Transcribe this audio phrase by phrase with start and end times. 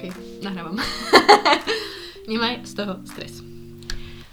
[0.00, 0.08] OK,
[0.40, 0.80] nahrávam.
[2.30, 3.44] Nemaj z toho stres.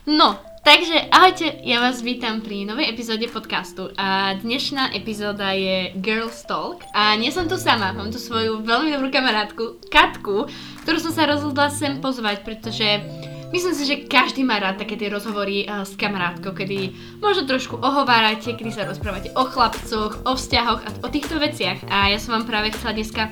[0.08, 6.40] No, takže ahojte, ja vás vítam pri novej epizóde podcastu a dnešná epizóda je Girls
[6.48, 10.48] Talk a nie som tu sama, mám tu svoju veľmi dobrú kamarátku Katku,
[10.88, 13.04] ktorú som sa rozhodla sem pozvať, pretože
[13.48, 16.92] Myslím si, že každý má rád také tie rozhovory uh, s kamarátkou, kedy
[17.24, 21.80] možno trošku ohovárate, kedy sa rozprávate o chlapcoch, o vzťahoch a o týchto veciach.
[21.88, 23.32] A ja som vám práve chcela dneska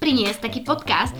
[0.00, 1.12] priniesť taký podcast,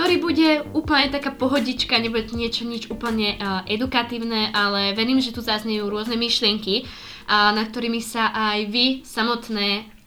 [0.00, 3.36] ktorý bude úplne taká pohodička, nebude to niečo nič úplne
[3.68, 10.00] edukatívne, ale verím, že tu zaznejú rôzne myšlienky, uh, na ktorými sa aj vy samotné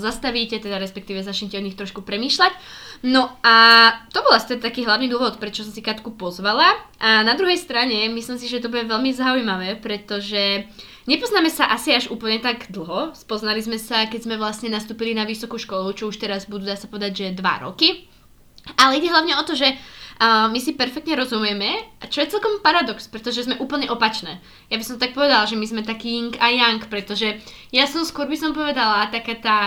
[0.00, 2.52] zastavíte, teda respektíve začnete o nich trošku premýšľať.
[3.04, 3.56] No a
[4.08, 6.80] to bol asi taký hlavný dôvod, prečo som si Katku pozvala.
[6.96, 10.64] A na druhej strane myslím si, že to bude veľmi zaujímavé, pretože
[11.04, 13.12] nepoznáme sa asi až úplne tak dlho.
[13.12, 16.80] Spoznali sme sa, keď sme vlastne nastúpili na vysokú školu, čo už teraz budú, dá
[16.80, 18.08] sa povedať, že dva roky.
[18.76, 23.08] Ale ide hlavne o to, že uh, my si perfektne rozumieme, čo je celkom paradox,
[23.08, 24.38] pretože sme úplne opačné.
[24.68, 27.40] Ja by som tak povedala, že my sme taký yin a yang, pretože
[27.72, 29.58] ja som skôr by som povedala taká tá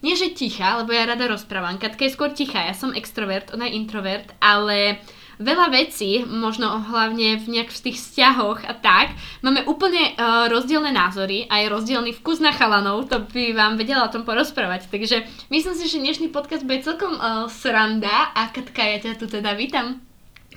[0.00, 1.76] nie že tichá, lebo ja rada rozprávam.
[1.76, 4.96] Katka je skôr tichá, ja som extrovert, ona je introvert, ale
[5.40, 10.92] veľa vecí, možno hlavne v nejak v tých vzťahoch a tak, máme úplne uh, rozdielne
[10.92, 14.92] názory a je rozdielny vkus na chalanov, to by vám vedela o tom porozprávať.
[14.92, 19.26] Takže myslím si, že dnešný podcast bude celkom uh, sranda a Katka, ja ťa tu
[19.26, 20.04] teda vítam.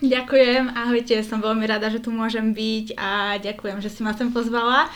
[0.03, 4.35] Ďakujem, ahojte, som veľmi rada, že tu môžem byť a ďakujem, že si ma sem
[4.35, 4.91] pozvala.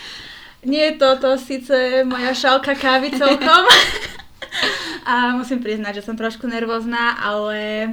[0.68, 3.64] Nie je toto síce moja šálka kávy celkom,
[5.08, 7.92] A musím priznať, že som trošku nervózna, ale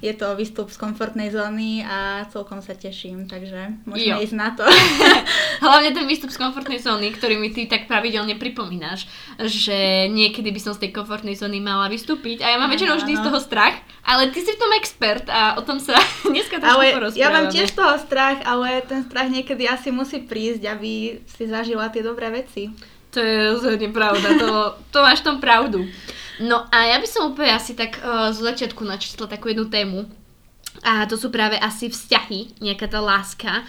[0.00, 4.24] je to výstup z komfortnej zóny a celkom sa teším, takže môžeme jo.
[4.24, 4.64] ísť na to.
[5.64, 9.04] Hlavne ten výstup z komfortnej zóny, ktorý mi ty tak pravidelne pripomínaš,
[9.36, 13.12] že niekedy by som z tej komfortnej zóny mala vystúpiť a ja mám väčšinou vždy
[13.20, 13.76] z toho strach,
[14.08, 16.00] ale ty si v tom expert a o tom sa
[16.32, 17.20] dneska trošku ale porozprávame.
[17.20, 21.44] Ja mám tiež z toho strach, ale ten strach niekedy asi musí prísť, aby si
[21.44, 22.72] zažila tie dobré veci.
[23.10, 24.50] To je rozhodne pravda, to,
[24.94, 25.86] to máš tom pravdu.
[26.40, 30.06] No a ja by som úplne asi tak uh, zo začiatku načítla takú jednu tému.
[30.86, 33.66] A to sú práve asi vzťahy, nejaká tá láska.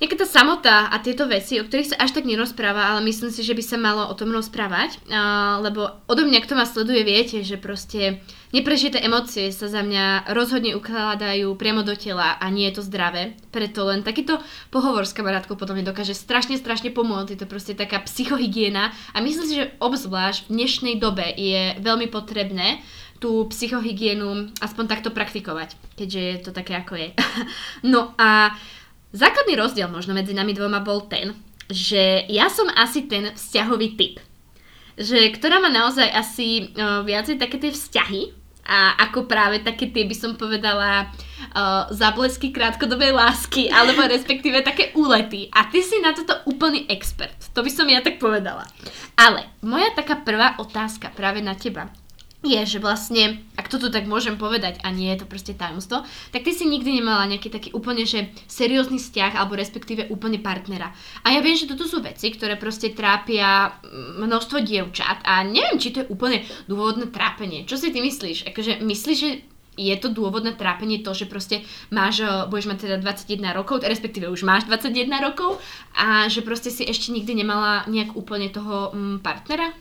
[0.00, 3.44] Nejaká tá samota a tieto veci, o ktorých sa až tak nerozpráva, ale myslím si,
[3.44, 4.96] že by sa malo o tom rozprávať.
[5.06, 10.34] Uh, lebo odo mňa, kto ma sleduje, viete, že proste Neprežité emócie sa za mňa
[10.34, 13.38] rozhodne ukladajú priamo do tela a nie je to zdravé.
[13.54, 14.42] Preto len takýto
[14.74, 17.30] pohovor s kamarátkou potom mi dokáže strašne, strašne pomôcť.
[17.30, 22.10] Je to proste taká psychohygiena a myslím si, že obzvlášť v dnešnej dobe je veľmi
[22.10, 22.82] potrebné
[23.22, 27.08] tú psychohygienu aspoň takto praktikovať, keďže je to také ako je.
[27.94, 28.50] no a
[29.14, 31.38] základný rozdiel možno medzi nami dvoma bol ten,
[31.70, 34.18] že ja som asi ten vzťahový typ
[35.00, 40.06] že ktorá má naozaj asi uh, viacej také tie vzťahy, a ako práve také tie
[40.06, 45.50] by som povedala uh, záblesky krátkodobej lásky, alebo respektíve také úlety.
[45.52, 47.36] A ty si na toto úplný expert.
[47.52, 48.64] To by som ja tak povedala.
[49.18, 51.92] Ale moja taká prvá otázka práve na teba
[52.40, 56.40] je, že vlastne, ak toto tak môžem povedať a nie je to proste tajomstvo, tak
[56.40, 60.96] ty si nikdy nemala nejaký taký úplne, že seriózny vzťah alebo respektíve úplne partnera.
[61.20, 63.76] A ja viem, že toto sú veci, ktoré proste trápia
[64.24, 67.68] množstvo dievčat a neviem, či to je úplne dôvodné trápenie.
[67.68, 68.48] Čo si ty myslíš?
[68.48, 69.44] Akože myslíš, že
[69.76, 71.60] je to dôvodné trápenie to, že proste
[71.92, 75.60] máš, budeš mať teda 21 rokov, respektíve už máš 21 rokov
[75.92, 79.72] a že proste si ešte nikdy nemala nejak úplne toho partnera?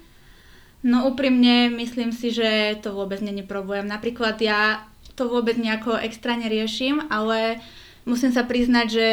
[0.80, 3.84] No úprimne myslím si, že to vôbec není problém.
[3.84, 4.88] Napríklad ja
[5.20, 7.60] to vôbec nejako extra neriešim, ale
[8.08, 9.08] musím sa priznať, že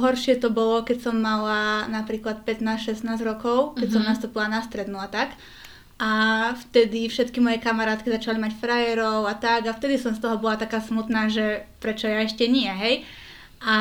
[0.00, 3.92] horšie to bolo, keď som mala napríklad 15-16 rokov, keď mm-hmm.
[3.92, 4.08] som mhm.
[4.08, 5.36] nastúpila na strednú a tak.
[6.00, 6.12] A
[6.56, 10.56] vtedy všetky moje kamarátky začali mať frajerov a tak a vtedy som z toho bola
[10.56, 13.04] taká smutná, že prečo ja ešte nie, hej.
[13.60, 13.76] A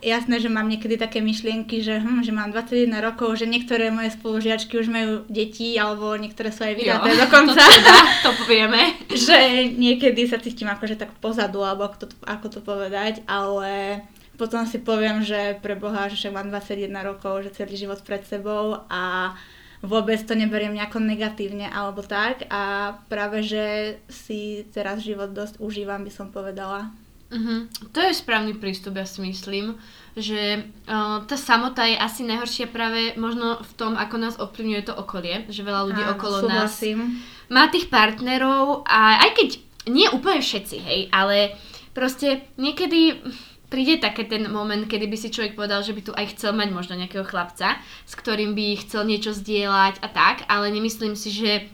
[0.00, 4.16] jasné, že mám niekedy také myšlienky, že, hm, že mám 21 rokov, že niektoré moje
[4.16, 7.60] spolužiačky už majú deti, alebo niektoré sú aj vydaté jo, dokonca.
[7.60, 8.80] To, teda, to povieme.
[9.28, 14.00] že niekedy sa cítim akože tak pozadu, alebo ako to, ako to povedať, ale
[14.40, 18.24] potom si poviem, že pre Boha, že však mám 21 rokov, že celý život pred
[18.24, 19.36] sebou a
[19.84, 26.02] vôbec to neberiem nejako negatívne alebo tak a práve, že si teraz život dosť užívam,
[26.02, 26.90] by som povedala.
[27.28, 27.68] Uh-huh.
[27.92, 29.76] To je správny prístup, ja si myslím,
[30.16, 34.96] že uh, tá samota je asi najhoršia práve možno v tom, ako nás ovplyvňuje to
[34.96, 37.20] okolie, že veľa ľudí Áno, okolo súhlasím.
[37.20, 39.48] nás má tých partnerov a aj keď
[39.88, 41.56] nie úplne všetci, hej, ale
[41.96, 43.20] proste niekedy
[43.68, 46.72] príde také ten moment, kedy by si človek povedal, že by tu aj chcel mať
[46.72, 47.76] možno nejakého chlapca,
[48.08, 51.68] s ktorým by chcel niečo zdieľať a tak, ale nemyslím si, že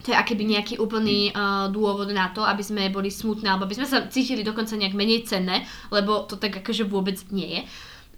[0.00, 3.76] to je akéby nejaký úplný uh, dôvod na to, aby sme boli smutné, alebo aby
[3.76, 7.62] sme sa cítili dokonca nejak menej cenné, lebo to tak akože vôbec nie je.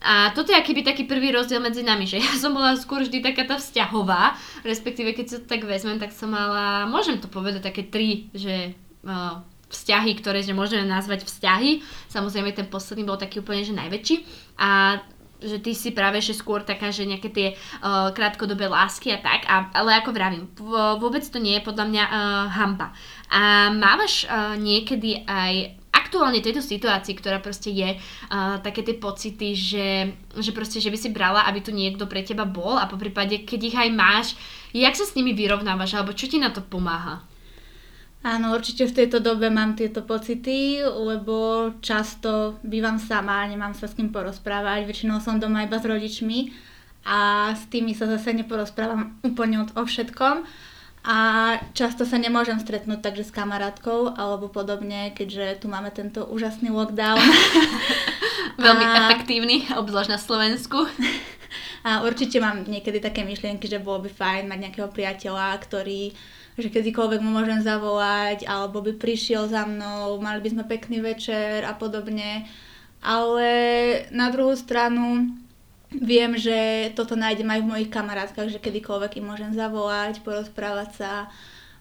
[0.02, 3.23] A toto je akýby taký prvý rozdiel medzi nami, že ja som bola skôr vždy
[3.23, 4.34] taká tá vzťahová,
[4.67, 8.75] respektíve keď sa to tak vezmem, tak som mala, môžem to povedať, také tri, že
[9.02, 9.43] uh,
[9.73, 11.81] vzťahy, ktoré že môžeme nazvať vzťahy.
[12.12, 14.17] Samozrejme ten posledný bol taký úplne že najväčší.
[14.61, 15.00] A
[15.42, 19.44] že ty si práve že skôr taká, že nejaké tie uh, krátkodobé lásky a tak,
[19.50, 20.48] a, ale ako vravím,
[20.98, 22.14] vôbec to nie je podľa mňa uh,
[22.54, 22.94] hamba.
[23.28, 29.56] A mávaš uh, niekedy aj aktuálne tejto situácii, ktorá proste je uh, také tie pocity,
[29.56, 29.88] že,
[30.36, 33.48] že proste, že by si brala, aby tu niekto pre teba bol a po prípade,
[33.48, 34.26] keď ich aj máš,
[34.76, 37.31] jak sa s nimi vyrovnávaš, alebo čo ti na to pomáha?
[38.22, 43.98] Áno, určite v tejto dobe mám tieto pocity, lebo často bývam sama, nemám sa s
[43.98, 46.54] kým porozprávať, väčšinou som doma iba s rodičmi
[47.02, 50.46] a s tými sa zase neporozprávam úplne o všetkom
[51.02, 51.19] a
[51.74, 57.18] často sa nemôžem stretnúť takže s kamarátkou alebo podobne, keďže tu máme tento úžasný lockdown.
[58.62, 59.10] Veľmi a...
[59.10, 60.78] efektívny, obzvlášť na Slovensku.
[61.82, 66.14] A určite mám niekedy také myšlienky, že bolo by fajn mať nejakého priateľa, ktorý
[66.58, 71.64] že kedykoľvek mu môžem zavolať, alebo by prišiel za mnou, mali by sme pekný večer
[71.64, 72.44] a podobne.
[73.02, 73.50] Ale
[74.12, 75.32] na druhú stranu
[75.90, 81.12] viem, že toto nájdem aj v mojich kamarátkach, že kedykoľvek im môžem zavolať, porozprávať sa.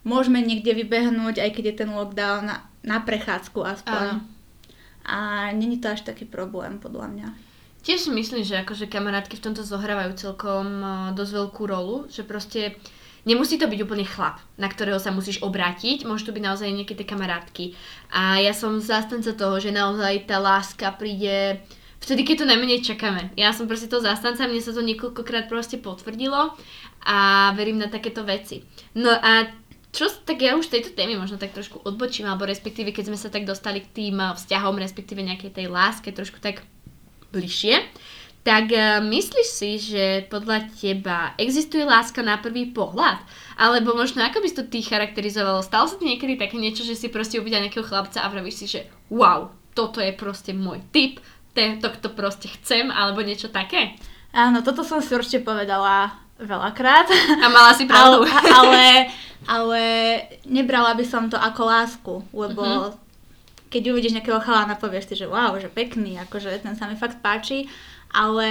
[0.02, 4.06] Môžeme niekde vybehnúť, aj keď je ten lockdown, na, na prechádzku aspoň.
[4.18, 4.26] Áno.
[5.06, 7.28] A není to až taký problém, podľa mňa.
[7.82, 10.66] Tiež si myslím, že akože kamarátky v tomto zohrávajú celkom
[11.18, 12.78] dosť veľkú rolu, že proste
[13.22, 16.98] Nemusí to byť úplne chlap, na ktorého sa musíš obrátiť, môžu to byť naozaj nejaké
[16.98, 17.66] tie kamarátky.
[18.10, 21.62] A ja som zástanca toho, že naozaj tá láska príde
[22.02, 23.30] vtedy, keď to najmenej čakáme.
[23.38, 26.58] Ja som proste to zástanca, mne sa to niekoľkokrát proste potvrdilo
[27.06, 27.18] a
[27.54, 28.66] verím na takéto veci.
[28.98, 29.54] No a
[29.94, 33.30] čo, tak ja už tejto témy možno tak trošku odbočím, alebo respektíve keď sme sa
[33.30, 36.66] tak dostali k tým vzťahom, respektíve nejakej tej láske trošku tak
[37.36, 37.86] bližšie,
[38.42, 43.22] tak uh, myslíš si, že podľa teba existuje láska na prvý pohľad?
[43.54, 45.62] Alebo možno ako by si to ty charakterizovalo?
[45.62, 48.66] Stalo sa ti niekedy také niečo, že si proste uvidel nejakého chlapca a vravíš si,
[48.66, 48.82] že
[49.14, 51.22] wow, toto je proste môj typ,
[51.54, 53.94] to to proste chcem, alebo niečo také?
[54.32, 57.08] Áno, toto som si určite povedala veľakrát.
[57.44, 58.24] A mala si pravdu.
[58.24, 58.84] ale, ale,
[59.60, 59.84] ale
[60.48, 62.96] nebrala by som to ako lásku, lebo uh-huh.
[63.68, 67.20] keď uvidíš nejakého chalana, povieš si, že wow, že pekný, akože ten sa mi fakt
[67.20, 67.68] páči
[68.12, 68.50] ale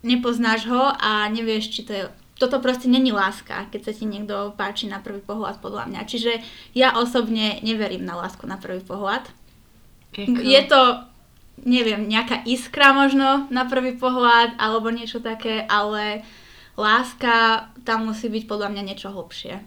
[0.00, 2.04] nepoznáš ho a nevieš, či to je
[2.40, 6.08] toto proste není láska, keď sa ti niekto páči na prvý pohľad, podľa mňa.
[6.08, 6.40] Čiže
[6.72, 9.28] ja osobne neverím na lásku na prvý pohľad.
[10.16, 10.40] Eko.
[10.40, 11.04] Je to,
[11.68, 16.24] neviem, nejaká iskra možno na prvý pohľad, alebo niečo také, ale
[16.80, 19.60] láska, tam musí byť podľa mňa niečo hlbšie.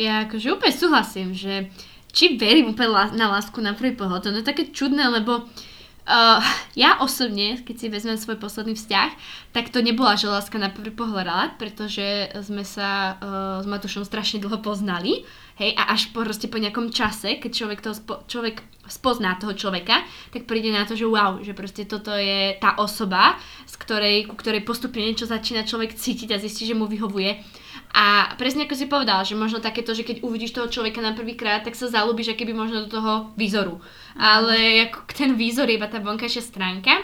[0.00, 1.68] Ja akože úplne súhlasím, že
[2.16, 5.69] či verím úplne na lásku na prvý pohľad, to je také čudné, lebo uh,
[6.08, 6.40] Uh,
[6.74, 9.10] ja osobne, keď si vezmem svoj posledný vzťah,
[9.52, 14.40] tak to nebola že láska na prvý pohľad, pretože sme sa uh, s Matušom strašne
[14.42, 15.22] dlho poznali.
[15.60, 19.52] Hej, a až po, proste po nejakom čase, keď človek, toho spo, človek spozná toho
[19.52, 20.02] človeka,
[20.32, 23.36] tak príde na to, že wow, že proste toto je tá osoba,
[23.68, 27.44] z ktorej, ku ktorej postupne niečo začína človek cítiť a zistí, že mu vyhovuje.
[27.90, 31.66] A presne ako si povedal, že možno takéto, že keď uvidíš toho človeka na prvýkrát,
[31.66, 33.82] tak sa zalúbiš keby možno do toho výzoru.
[34.14, 37.02] Ale ako ten výzor je iba tá vonkajšia stránka,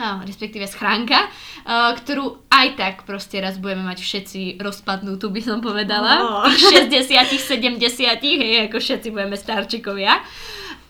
[0.00, 6.12] respektíve schránka, uh, ktorú aj tak proste raz budeme mať všetci rozpadnutú, by som povedala.
[6.20, 6.48] Oh.
[6.48, 10.20] Tých 60 70 hej, ako všetci budeme starčikovia.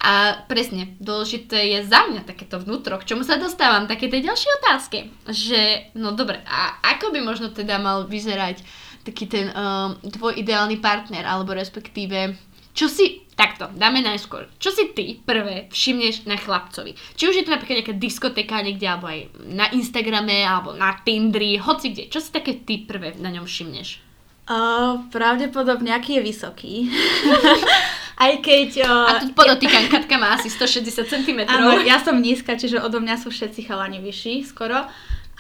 [0.01, 4.51] A presne, dôležité je za mňa takéto vnútro, k čomu sa dostávam, také tej ďalšie
[4.65, 4.99] otázky.
[5.29, 8.65] Že, no dobre, a ako by možno teda mal vyzerať
[9.05, 12.37] taký ten um, tvoj ideálny partner, alebo respektíve,
[12.77, 14.53] čo si Takto, dáme najskôr.
[14.61, 16.93] Čo si ty prvé všimneš na chlapcovi?
[17.17, 21.57] Či už je to napríklad nejaká diskotéka niekde, alebo aj na Instagrame, alebo na Tindri,
[21.57, 22.13] hoci kde.
[22.13, 24.05] Čo si také ty prvé na ňom všimneš?
[24.45, 26.75] Uh, pravdepodobne, aký je vysoký.
[28.29, 28.85] Aj keď...
[28.85, 31.41] Uh, A tu podotýkam, Katka má asi 160 cm.
[31.49, 34.85] Áno, ja som nízka, čiže odo mňa sú všetci chalani vyšší skoro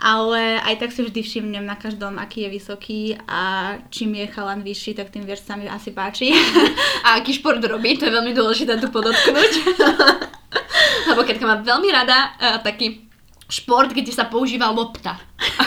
[0.01, 4.65] ale aj tak si vždy všimnem na každom, aký je vysoký a čím je chalan
[4.65, 6.33] vyšší, tak tým viac sa mi asi páči.
[7.05, 9.53] A aký šport robí, to je veľmi dôležité tu podotknúť.
[11.13, 13.05] Lebo keď má veľmi rada uh, taký
[13.53, 15.21] šport, kde sa používa lopta.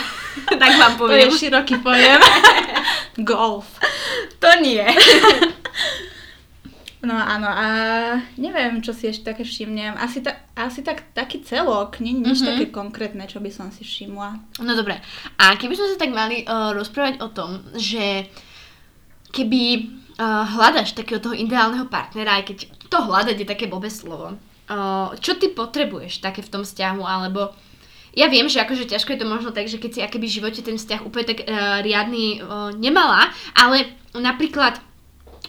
[0.62, 1.30] tak vám poviem.
[1.30, 2.18] To je široký pojem.
[3.22, 3.78] Golf.
[4.42, 4.82] To nie.
[7.04, 7.66] No áno, a
[8.40, 9.92] neviem, čo si ešte také všimnem.
[10.00, 12.48] Asi, ta, asi tak, taký celok, nie nič mm-hmm.
[12.48, 14.60] také konkrétne, čo by som si všimla.
[14.64, 14.96] No dobre,
[15.36, 18.26] a keby sme sa tak mali uh, rozprávať o tom, že
[19.36, 19.62] keby
[20.16, 22.58] uh, hľadaš takého toho ideálneho partnera, aj keď
[22.88, 27.52] to hľadať je také blbé slovo, uh, čo ty potrebuješ také v tom vzťahu, alebo
[28.14, 30.62] ja viem, že akože ťažko je to možno tak, že keď si akéby v živote
[30.62, 34.78] ten vzťah úplne tak uh, riadny uh, nemala, ale napríklad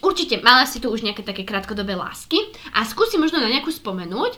[0.04, 2.38] Určite, mala si tu už nejaké také krátkodobé lásky
[2.75, 4.36] a skúsi možno na nejakú spomenúť.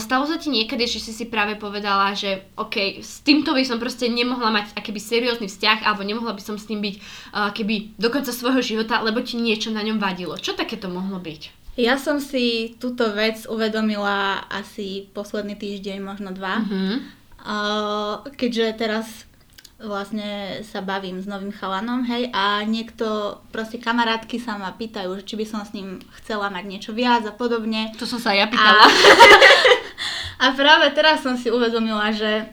[0.00, 3.76] Stalo sa ti niekedy, že si si práve povedala, že OK, s týmto by som
[3.76, 6.96] proste nemohla mať akýby seriózny vzťah alebo nemohla by som s tým byť
[7.52, 10.40] keby do konca svojho života, lebo ti niečo na ňom vadilo.
[10.40, 11.64] Čo takéto mohlo byť?
[11.74, 16.62] Ja som si túto vec uvedomila asi posledný týždeň, možno dva.
[17.44, 19.26] Uh, keďže teraz
[19.84, 25.34] vlastne sa bavím s novým chalanom, hej, a niekto, proste kamarátky sa ma pýtajú, či
[25.36, 27.92] by som s ním chcela mať niečo viac a podobne.
[28.00, 28.84] To som sa ja pýtala.
[28.84, 28.90] A,
[30.44, 32.50] a práve teraz som si uvedomila, že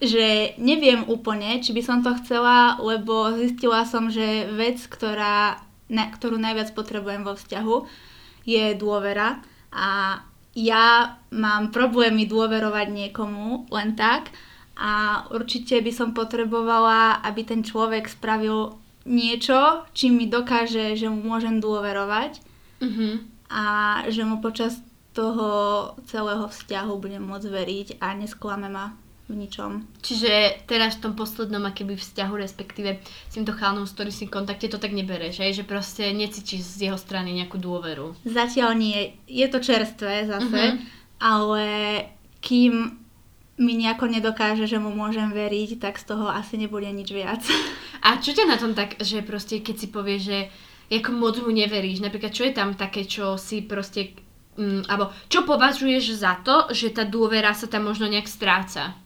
[0.00, 5.60] že neviem úplne, či by som to chcela, lebo zistila som, že vec, ktorá,
[5.92, 7.76] na, ktorú najviac potrebujem vo vzťahu,
[8.48, 10.20] je dôvera a
[10.56, 14.32] ja mám problémy dôverovať niekomu len tak,
[14.80, 21.20] a určite by som potrebovala, aby ten človek spravil niečo, čím mi dokáže, že mu
[21.20, 22.40] môžem dôverovať
[22.80, 23.14] mm-hmm.
[23.52, 23.64] a
[24.08, 24.80] že mu počas
[25.12, 25.48] toho
[26.08, 28.96] celého vzťahu budem môcť veriť a nesklame ma
[29.30, 29.86] v ničom.
[30.02, 34.34] Čiže teraz v tom poslednom akéby vzťahu, respektíve s týmto chálnom, s ktorým si v
[34.34, 38.18] kontakte, to tak nebereš, že proste necítiš z jeho strany nejakú dôveru.
[38.26, 39.14] Zatiaľ nie.
[39.30, 40.82] Je to čerstvé zase, mm-hmm.
[41.22, 41.64] ale
[42.42, 42.99] kým
[43.60, 47.44] mi nejako nedokáže, že mu môžem veriť, tak z toho asi nebude nič viac.
[48.00, 50.48] A čo ťa na tom tak, že proste keď si povie, že
[50.88, 54.16] ako moc mu neveríš, napríklad čo je tam také, čo si proste,
[54.56, 58.96] mm, alebo čo považuješ za to, že tá dôvera sa tam možno nejak stráca?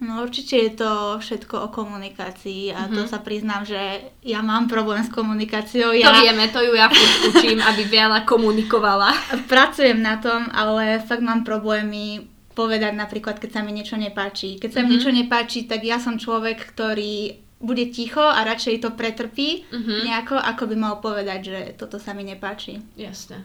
[0.00, 2.96] No určite je to všetko o komunikácii a mm-hmm.
[2.96, 3.10] to mhm.
[3.12, 3.76] sa priznám, že
[4.24, 5.92] ja mám problém s komunikáciou.
[5.92, 6.08] Ja...
[6.08, 6.88] To vieme, to ju ja
[7.28, 9.12] učím, aby veľa komunikovala.
[9.52, 14.58] Pracujem na tom, ale fakt mám problémy povedať napríklad, keď sa mi niečo nepáči.
[14.58, 14.86] Keď sa mm-hmm.
[14.86, 14.94] mi mhm.
[14.98, 20.00] niečo nepáči, tak ja som človek, ktorý bude ticho a radšej to pretrpí mm-hmm.
[20.08, 22.80] nejako, ako by mal povedať, že toto sa mi nepáči.
[22.96, 23.44] Jasné.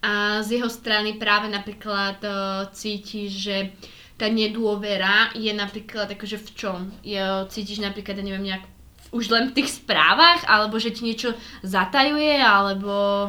[0.00, 3.56] A z jeho strany práve napríklad uh, cítiš, že
[4.16, 6.78] tá nedôvera je napríklad akože v čom?
[7.04, 7.20] Je,
[7.52, 8.64] cítiš napríklad, ja neviem, nejak
[9.10, 11.34] už len v tých správach, alebo že ti niečo
[11.66, 13.28] zatajuje, alebo...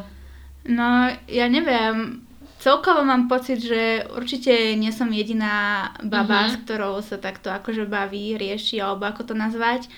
[0.62, 2.22] No, ja neviem,
[2.62, 6.54] celkovo mám pocit, že určite nie som jediná baba, uh-huh.
[6.54, 9.90] s ktorou sa takto akože baví, rieši, alebo ako to nazvať.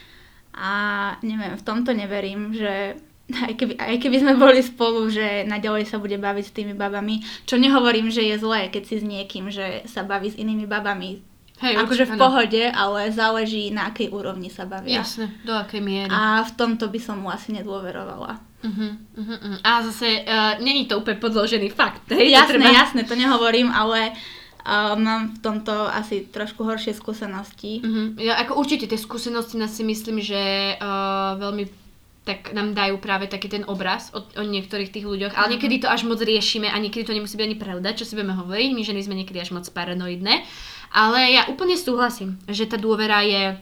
[0.55, 0.71] A
[1.19, 2.95] neviem, v tomto neverím, že
[3.47, 7.19] aj keby, aj keby sme boli spolu, že naďalej sa bude baviť s tými babami.
[7.43, 11.19] Čo nehovorím, že je zlé, keď si s niekým, že sa baví s inými babami.
[11.63, 14.99] Hej, akože v pohode, ale záleží na akej úrovni sa bavia.
[14.99, 16.11] Jasne, do akej miery.
[16.11, 18.41] A v tomto by som mu asi nedôverovala.
[18.63, 19.59] Uh-huh, uh-huh.
[19.59, 22.07] A zase uh, není to úplne podložený fakt.
[22.15, 22.31] Hej?
[22.31, 22.71] Jasné, to treba...
[22.71, 27.83] jasné, to nehovorím, ale uh, mám v tomto asi trošku horšie skúsenosti.
[27.83, 28.15] Uh-huh.
[28.23, 31.83] Ja ako určite tie skúsenosti nás si myslím, že uh, veľmi
[32.23, 35.91] tak nám dajú práve taký ten obraz o, o niektorých tých ľuďoch, ale niekedy to
[35.91, 38.79] až moc riešime a niekedy to nemusí byť ani pravda, čo si budeme hovoriť, my
[38.79, 40.47] ženy sme niekedy až moc paranoidné,
[40.95, 43.59] ale ja úplne súhlasím, že tá dôvera je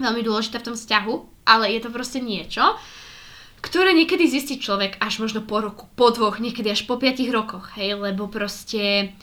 [0.00, 1.14] veľmi dôležitá v tom vzťahu,
[1.44, 2.80] ale je to proste niečo,
[3.58, 7.74] ktoré niekedy zistí človek až možno po roku, po dvoch, niekedy až po piatich rokoch,
[7.74, 9.14] hej, lebo proste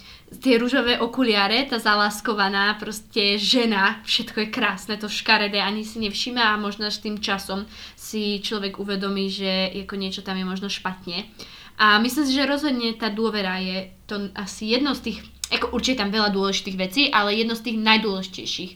[0.42, 6.42] tie rúžové okuliare, tá zaláskovaná proste žena, všetko je krásne, to škaredé, ani si nevšíma
[6.42, 11.30] a možno až tým časom si človek uvedomí, že ako niečo tam je možno špatne.
[11.76, 15.20] A myslím si, že rozhodne tá dôvera je to asi jedno z tých,
[15.52, 18.72] ako určite tam veľa dôležitých vecí, ale jedno z tých najdôležitejších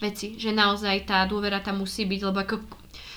[0.00, 2.56] vecí, že naozaj tá dôvera tam musí byť, lebo ako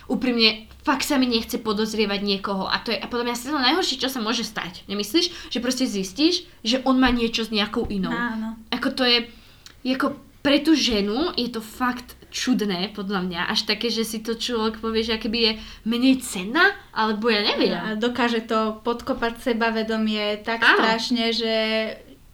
[0.08, 4.00] úprimne, fakt sa mi nechce podozrievať niekoho a to je, a ja si to najhoršie,
[4.00, 4.88] čo sa môže stať.
[4.88, 5.52] Nemyslíš?
[5.52, 8.12] Že proste zistíš, že on má niečo s nejakou inou.
[8.12, 8.56] Áno.
[8.72, 9.28] Ako to je,
[9.84, 14.20] je ako pre tú ženu je to fakt čudné, podľa mňa, až také, že si
[14.24, 15.52] to človek povie, že keby je
[15.88, 17.76] menej cenná, alebo ja neviem.
[17.76, 20.80] A dokáže to podkopať sebavedomie tak Áno.
[20.80, 21.54] strašne, že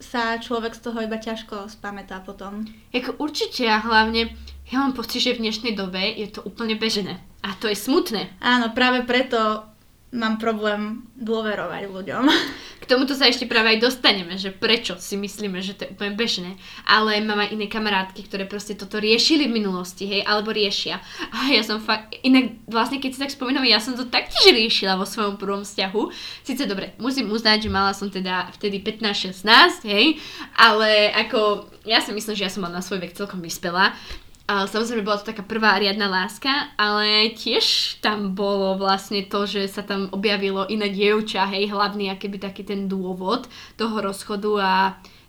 [0.02, 2.66] sa človek z toho iba ťažko spamätá potom.
[2.92, 4.34] Jako určite a hlavne
[4.74, 7.22] ja mám pocit, že v dnešnej dobe je to úplne bežené.
[7.46, 8.26] A to je smutné.
[8.42, 9.70] Áno, práve preto
[10.10, 12.26] mám problém dôverovať ľuďom.
[12.82, 16.18] K tomuto sa ešte práve aj dostaneme, že prečo si myslíme, že to je úplne
[16.18, 16.58] bežné.
[16.90, 20.98] Ale mám aj iné kamarátky, ktoré proste toto riešili v minulosti, hej, alebo riešia.
[21.30, 24.98] A ja som fakt, inak vlastne keď si tak spomínam, ja som to taktiež riešila
[24.98, 26.02] vo svojom prvom vzťahu.
[26.44, 30.18] Sice dobre, musím uznať, že mala som teda vtedy 15-16, hej,
[30.58, 33.96] ale ako ja si myslím, že ja som mala na svoj vek celkom vyspelá
[34.44, 39.72] A samozrejme bola to taká prvá riadna láska, ale tiež tam bolo vlastne to, že
[39.72, 43.48] sa tam objavilo iné dievča, hej, hlavný akéby taký ten dôvod
[43.80, 44.72] toho rozchodu a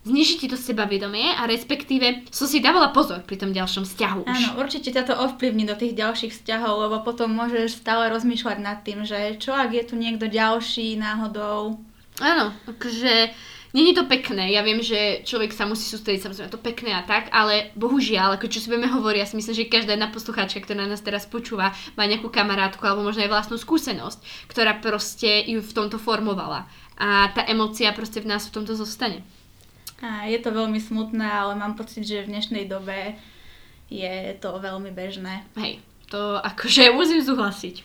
[0.04, 4.36] zniží ti to sebavedomie a respektíve som si dávala pozor pri tom ďalšom vzťahu už.
[4.36, 8.84] Áno, určite ťa to ovplyvní do tých ďalších vzťahov, lebo potom môžeš stále rozmýšľať nad
[8.84, 11.80] tým, že čo ak je tu niekto ďalší náhodou.
[12.20, 13.32] Áno, akože
[13.76, 17.28] Není to pekné, ja viem, že človek sa musí sústrediť samozrejme to pekné a tak,
[17.36, 20.88] ale bohužiaľ, ako čo si budeme hovoriť, ja si myslím, že každá jedna poslucháčka, ktorá
[20.88, 25.76] nás teraz počúva, má nejakú kamarátku alebo možno aj vlastnú skúsenosť, ktorá proste ju v
[25.76, 26.72] tomto formovala.
[26.96, 29.28] A tá emócia proste v nás v tomto zostane.
[30.00, 33.20] A je to veľmi smutné, ale mám pocit, že v dnešnej dobe
[33.92, 35.44] je to veľmi bežné.
[35.60, 37.84] Hej, to akože musím súhlasiť.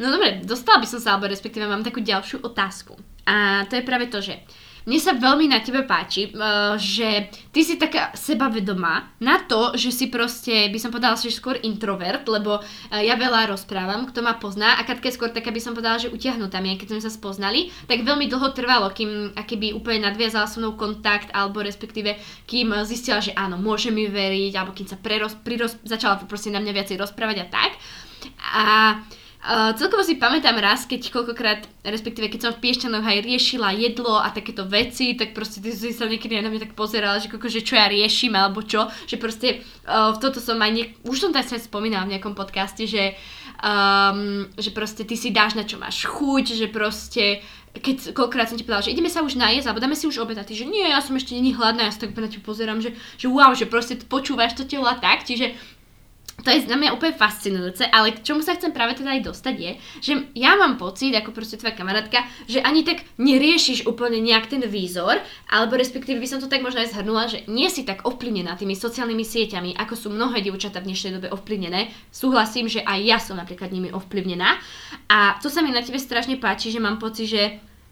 [0.00, 2.96] No dobre, dostala by som sa, alebo respektíve mám takú ďalšiu otázku.
[3.28, 4.40] A to je práve to, že
[4.86, 9.90] mne sa veľmi na tebe páči, uh, že ty si taká sebavedomá na to, že
[9.90, 14.38] si proste, by som povedala, že skôr introvert, lebo uh, ja veľa rozprávam, kto ma
[14.38, 17.10] pozná a Katka je skôr taká by som povedala, že utiahnutá mi, keď sme sa
[17.10, 22.14] spoznali, tak veľmi dlho trvalo, kým by úplne nadviazala so mnou kontakt, alebo respektíve
[22.46, 26.62] kým zistila, že áno, môže mi veriť, alebo kým sa preroz, priroz, začala proste na
[26.62, 27.72] mňa viacej rozprávať a tak.
[28.54, 28.64] A
[29.46, 34.18] Uh, celkovo si pamätám raz, keď koľkokrát, respektíve keď som v Piešťanoch aj riešila jedlo
[34.18, 37.46] a takéto veci, tak proste ty si sa niekedy na mňa tak pozerala, že, koľko,
[37.46, 41.30] že čo ja riešim alebo čo, že proste uh, toto som aj, niek- už som
[41.30, 43.14] tak sa spomínala v nejakom podcaste, že,
[43.62, 47.38] um, že proste ty si dáš na čo máš chuť, že proste
[47.78, 50.34] keď koľkokrát som ti povedala, že ideme sa už najesť, alebo dáme si už obed
[50.40, 52.80] a ty, že nie, ja som ešte není hladná, ja sa tak na teba pozerám,
[52.80, 55.54] že, že wow, že proste počúvaš to telo a tak, čiže
[56.44, 59.54] to je na mňa úplne fascinujúce, ale k čomu sa chcem práve teda aj dostať
[59.56, 59.72] je,
[60.04, 64.62] že ja mám pocit, ako proste tvoja kamarátka, že ani tak neriešiš úplne nejak ten
[64.62, 65.16] výzor,
[65.48, 68.76] alebo respektíve by som to tak možno aj zhrnula, že nie si tak ovplyvnená tými
[68.76, 71.88] sociálnymi sieťami, ako sú mnohé dievčatá v dnešnej dobe ovplyvnené.
[72.12, 74.60] Súhlasím, že aj ja som napríklad nimi ovplyvnená.
[75.08, 77.42] A to sa mi na tebe strašne páči, že mám pocit, že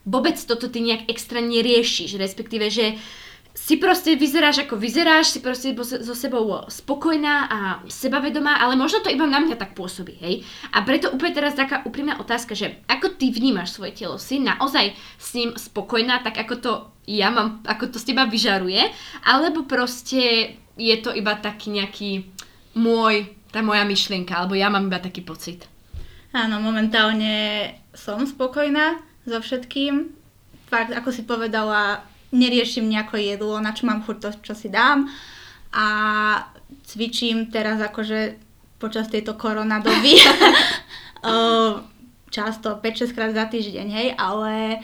[0.05, 3.24] vôbec toto ty nejak extra neriešiš, respektíve, že uh,
[3.64, 5.72] si proste vyzeráš ako vyzeráš, si proste
[6.05, 10.44] so sebou spokojná a sebavedomá, ale možno to iba na mňa tak pôsobí, hej.
[10.68, 14.20] A preto úplne teraz taká úprimná otázka, že ako ty vnímaš svoje telo?
[14.20, 16.72] Si naozaj s ním spokojná, tak ako to
[17.09, 18.85] ja mám, ako to z teba vyžaruje,
[19.24, 22.29] alebo proste je to iba taký nejaký
[22.77, 25.64] môj, tá moja myšlienka, alebo ja mám iba taký pocit.
[26.37, 30.12] Áno, momentálne som spokojná so všetkým.
[30.68, 35.07] Fakt, ako si povedala, neriešim nejako jedlo, na čo mám chuť to, čo si dám
[35.70, 35.87] a
[36.83, 38.37] cvičím teraz akože
[38.83, 40.18] počas tejto koronadoby
[42.35, 44.83] často 5-6 krát za týždeň, hej, ale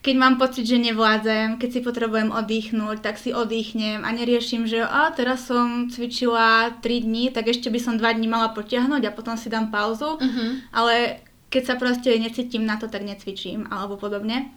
[0.00, 4.80] keď mám pocit, že nevládzem, keď si potrebujem oddychnúť, tak si oddychnem a neriešim, že
[4.80, 9.12] a teraz som cvičila 3 dní, tak ešte by som 2 dní mala potiahnuť a
[9.12, 10.50] potom si dám pauzu, uh-huh.
[10.72, 11.20] ale
[11.52, 14.48] keď sa proste necítim na to, tak necvičím alebo podobne.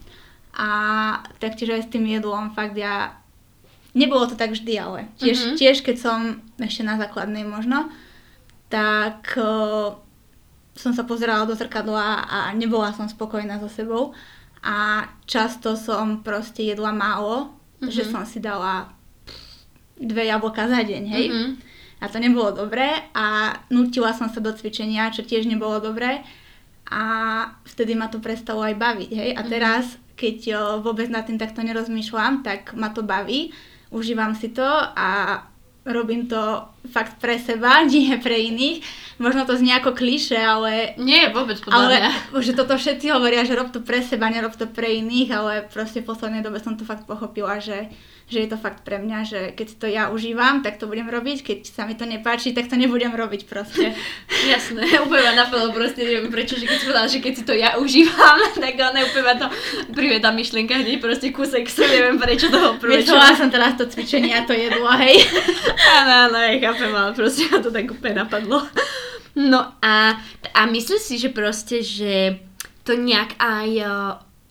[0.54, 0.68] A
[1.42, 3.18] taktiež aj s tým jedlom, fakt ja...
[3.94, 5.58] Nebolo to tak vždy, ale tiež, mm-hmm.
[5.58, 6.18] tiež keď som
[6.58, 7.94] ešte na základnej možno,
[8.66, 9.94] tak uh,
[10.74, 14.10] som sa pozerala do zrkadla a nebola som spokojná so sebou.
[14.66, 17.90] A často som proste jedla málo, mm-hmm.
[17.94, 18.90] že som si dala
[19.94, 21.26] dve jablka za deň, hej.
[21.30, 21.50] Mm-hmm.
[22.02, 26.20] A to nebolo dobré a nutila som sa do cvičenia, čo tiež nebolo dobré.
[26.90, 27.02] A
[27.64, 29.30] vtedy ma to prestalo aj baviť, hej.
[29.38, 29.48] A mhm.
[29.48, 29.84] teraz
[30.14, 30.38] keď
[30.82, 33.50] vôbec nad tým takto nerozmýšľam, tak ma to baví,
[33.90, 35.42] užívam si to a
[35.86, 38.84] robím to fakt pre seba, nie pre iných.
[39.22, 40.98] Možno to znie ako kliše, ale...
[40.98, 42.10] Nie, vôbec podľa ale, mňa.
[42.46, 46.02] že toto všetci hovoria, že rob to pre seba, nerob to pre iných, ale proste
[46.02, 47.88] v poslednej dobe som to fakt pochopila, že
[48.24, 51.44] že je to fakt pre mňa, že keď to ja užívam, tak to budem robiť,
[51.44, 53.92] keď sa mi to nepáči, tak to nebudem robiť proste.
[54.52, 57.52] Jasné, úplne ma napadlo proste, neviem prečo, že keď si povedala, že keď si to
[57.52, 59.46] ja užívam, tak ona úplne ma to
[60.24, 63.04] tá myšlienka hneď proste kúsek neviem prečo toho prvé.
[63.04, 65.20] Myslela som teraz to cvičenie a to jedlo, hej.
[65.84, 66.40] Áno, áno,
[66.80, 68.62] ale proste ma to tak úplne napadlo.
[69.34, 70.14] No a,
[70.54, 72.38] a myslím si, že proste, že
[72.86, 73.70] to nejak aj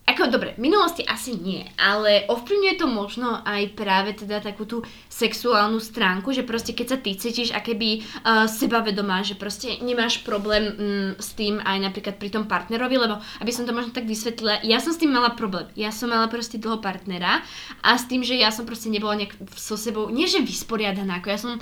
[0.04, 4.84] ako dobre, v minulosti asi nie, ale ovplyvňuje to možno aj práve teda takú tú
[5.08, 10.76] sexuálnu stránku, že proste keď sa ty cítiš akéby uh, sebavedomá, že proste nemáš problém
[10.76, 14.60] mm, s tým aj napríklad pri tom partnerovi, lebo aby som to možno tak vysvetlila,
[14.60, 15.72] ja som s tým mala problém.
[15.72, 17.40] Ja som mala proste dlho partnera
[17.80, 21.28] a s tým, že ja som proste nebola nejak so sebou, nie že vysporiadaná, ako
[21.32, 21.52] ja som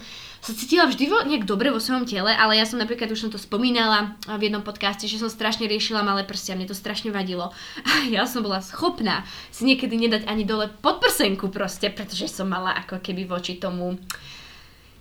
[0.43, 3.39] sa cítila vždy nejak dobre vo svojom tele, ale ja som napríklad už som to
[3.39, 7.55] spomínala v jednom podcaste, že som strašne riešila malé prsia, mne to strašne vadilo.
[7.87, 9.23] A ja som bola schopná
[9.55, 13.95] si niekedy nedať ani dole podprsenku proste, pretože som mala ako keby voči tomu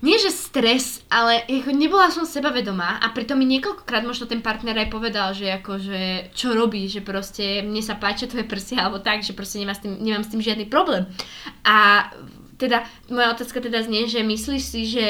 [0.02, 4.74] nie že stres, ale ako nebola som sebavedomá a pritom mi niekoľkokrát možno ten partner
[4.82, 6.02] aj povedal, že ako, že
[6.34, 9.82] čo robí, že proste mne sa páčia tvoje prsia alebo tak, že proste nemám s
[9.86, 11.06] tým, nemám s tým žiadny problém.
[11.62, 12.10] A
[12.62, 15.06] teda moja otázka teda znie, že myslíš si, že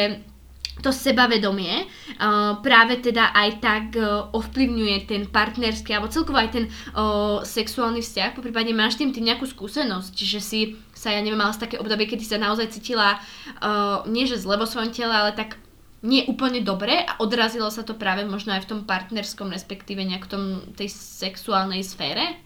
[0.79, 6.65] to sebavedomie uh, práve teda aj tak uh, ovplyvňuje ten partnerský alebo celkovo aj ten
[6.95, 10.59] uh, sexuálny vzťah, po prípade máš tým ty nejakú skúsenosť, že si
[10.95, 13.19] sa, ja neviem, mala také obdobie, kedy sa naozaj cítila
[13.61, 15.59] uh, nie že zle vo svojom tele, ale tak
[16.01, 20.25] nie úplne dobre a odrazilo sa to práve možno aj v tom partnerskom, respektíve nejak
[20.25, 22.41] v tom, tej sexuálnej sfére?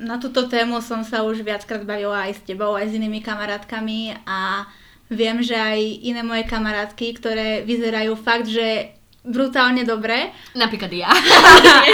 [0.00, 4.16] Na túto tému som sa už viackrát bavila aj s tebou, aj s inými kamarátkami
[4.24, 4.64] a
[5.06, 8.90] Viem, že aj iné moje kamarátky, ktoré vyzerajú fakt, že
[9.22, 10.34] brutálne dobre.
[10.58, 11.10] Napríklad ja.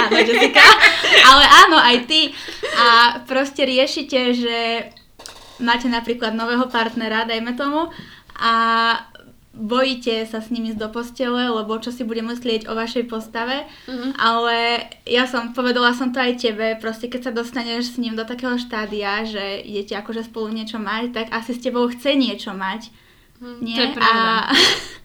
[0.09, 0.65] áno, Jessica.
[1.29, 2.33] Ale áno, aj ty.
[2.73, 4.59] A proste riešite, že
[5.61, 7.93] máte napríklad nového partnera, dajme tomu,
[8.41, 8.53] a
[9.53, 13.69] bojíte sa s nimi ísť do postele, lebo čo si bude myslieť o vašej postave,
[13.85, 14.17] mm-hmm.
[14.17, 18.25] ale ja som, povedala som to aj tebe, proste keď sa dostaneš s ním do
[18.25, 22.89] takého štádia, že idete akože spolu niečo mať, tak asi s tebou chce niečo mať.
[23.45, 23.77] Mm, nie?
[23.77, 24.17] To je pravda.
[24.17, 24.31] A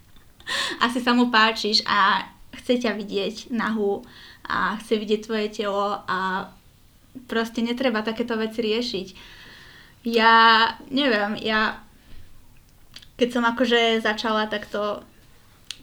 [0.88, 2.23] asi sa mu páčiš a
[2.55, 3.99] chce ťa vidieť nahu
[4.47, 6.47] a chce vidieť tvoje telo a
[7.27, 9.07] proste netreba takéto veci riešiť.
[10.07, 11.83] Ja neviem, ja
[13.17, 15.03] keď som akože začala takto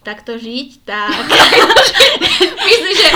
[0.05, 1.09] takto žiť, tak...
[2.69, 3.09] Myslím, že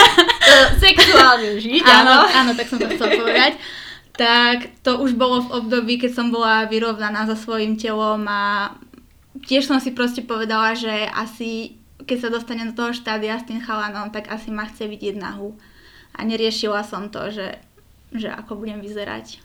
[0.81, 2.25] sexuálne žiť, áno.
[2.25, 3.61] Áno, tak som to chcela povedať.
[4.17, 8.73] Tak to už bolo v období, keď som bola vyrovnaná so svojím telom a
[9.45, 11.79] tiež som si proste povedala, že asi
[12.09, 15.53] keď sa dostane do toho štádia s tým chalanom, tak asi ma chce vidieť nahu.
[16.17, 17.61] A neriešila som to, že,
[18.09, 19.37] že ako budem vyzerať.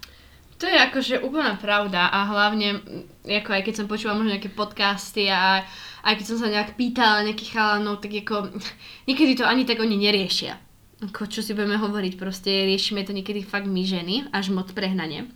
[0.65, 2.81] To je akože úplná pravda a hlavne,
[3.29, 5.61] ako aj keď som počula možno nejaké podcasty a
[6.01, 8.49] aj keď som sa nejak pýtala nejakých chalanov, tak ako
[9.09, 10.57] niekedy to ani tak oni neriešia.
[11.05, 15.29] Ako čo si budeme hovoriť, proste riešime to niekedy fakt my ženy, až moc prehnane.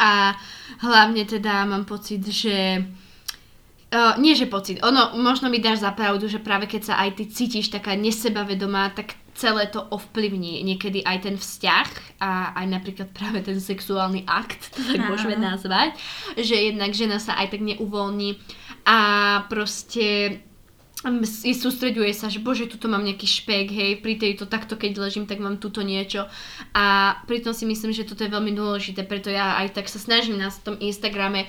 [0.00, 0.32] A
[0.80, 2.80] hlavne teda mám pocit, že
[3.86, 4.82] Uh, nie, že pocit.
[4.82, 8.90] Ono, možno mi dáš za pravdu, že práve keď sa aj ty cítiš taká nesebavedomá,
[8.90, 11.88] tak celé to ovplyvní niekedy aj ten vzťah
[12.24, 15.92] a aj napríklad práve ten sexuálny akt, to tak môžeme nazvať,
[16.40, 18.40] že jednak žena sa aj tak neuvoľní
[18.88, 18.98] a
[19.52, 20.40] proste
[21.22, 25.28] si sústreďuje sa, že bože, tuto mám nejaký špek, hej, pri tejto takto keď ležím,
[25.28, 26.26] tak mám tuto niečo.
[26.74, 30.40] A pritom si myslím, že toto je veľmi dôležité, preto ja aj tak sa snažím
[30.40, 31.46] na tom Instagrame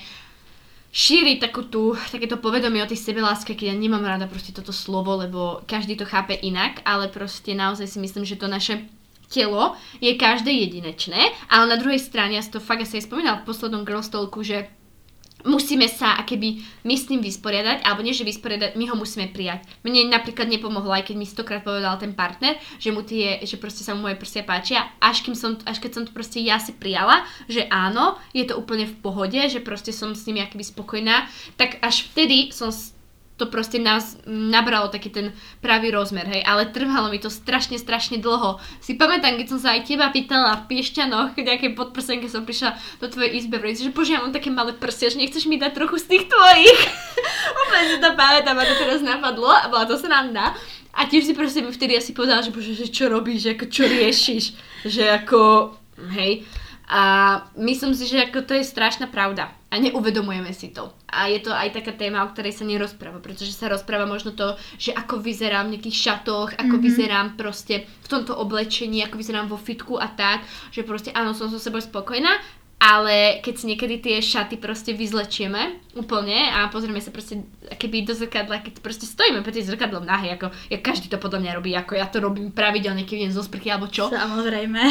[0.97, 5.13] šíri takú tú, takéto povedomie o tej sebeláske, keď ja nemám rada proste toto slovo,
[5.13, 8.89] lebo každý to chápe inak, ale proste naozaj si myslím, že to naše
[9.29, 11.19] telo je každé jedinečné,
[11.53, 14.41] ale na druhej strane, ja si to fakt asi aj spomínala v poslednom Girls Talku,
[14.41, 14.73] že
[15.47, 19.63] musíme sa akéby my s tým vysporiadať, alebo nie, že vysporiadať, my ho musíme prijať.
[19.87, 23.87] Mne napríklad nepomohlo, aj keď mi stokrát povedal ten partner, že mu tie, že proste
[23.87, 26.75] sa mu moje prsia páčia, až, kým som, až keď som to proste ja si
[26.75, 31.25] prijala, že áno, je to úplne v pohode, že proste som s nimi akoby spokojná,
[31.55, 32.69] tak až vtedy som
[33.37, 35.29] to proste nás nabralo taký ten
[35.61, 38.57] pravý rozmer, hej, ale trvalo mi to strašne, strašne dlho.
[38.81, 43.05] Si pamätám, keď som sa aj teba pýtala v Piešťanoch, nejakej podprsenke som prišla do
[43.07, 46.17] tvojej izbe, že bože, ja mám také malé prsia, že nechceš mi dať trochu z
[46.17, 46.79] tých tvojich.
[47.61, 50.57] Úplne si to pamätám, a to teraz napadlo a bola to sranda.
[50.97, 53.85] A tiež si proste mi vtedy asi povedala, že bože, že čo robíš, ako čo
[53.85, 54.43] riešiš,
[54.81, 55.77] že ako,
[56.17, 56.41] hej,
[56.89, 57.01] a
[57.53, 60.95] myslím si, že ako to je strašná pravda a neuvedomujeme si to.
[61.11, 64.55] A je to aj taká téma, o ktorej sa nerozpráva, pretože sa rozpráva možno to,
[64.79, 66.87] že ako vyzerám v nejakých šatoch, ako mm-hmm.
[66.87, 71.51] vyzerám proste v tomto oblečení, ako vyzerám vo fitku a tak, že proste áno, som
[71.51, 72.39] so sebou spokojná,
[72.77, 77.41] ale keď si niekedy tie šaty proste vyzlečieme úplne a pozrieme sa proste
[77.73, 81.51] keby do zrkadla, keď proste stojíme pred zrkadlom nahý, ako ja každý to podľa mňa
[81.57, 84.13] robí, ako ja to robím pravidelne, keď idem zo sprchy alebo čo.
[84.13, 84.81] Samozrejme.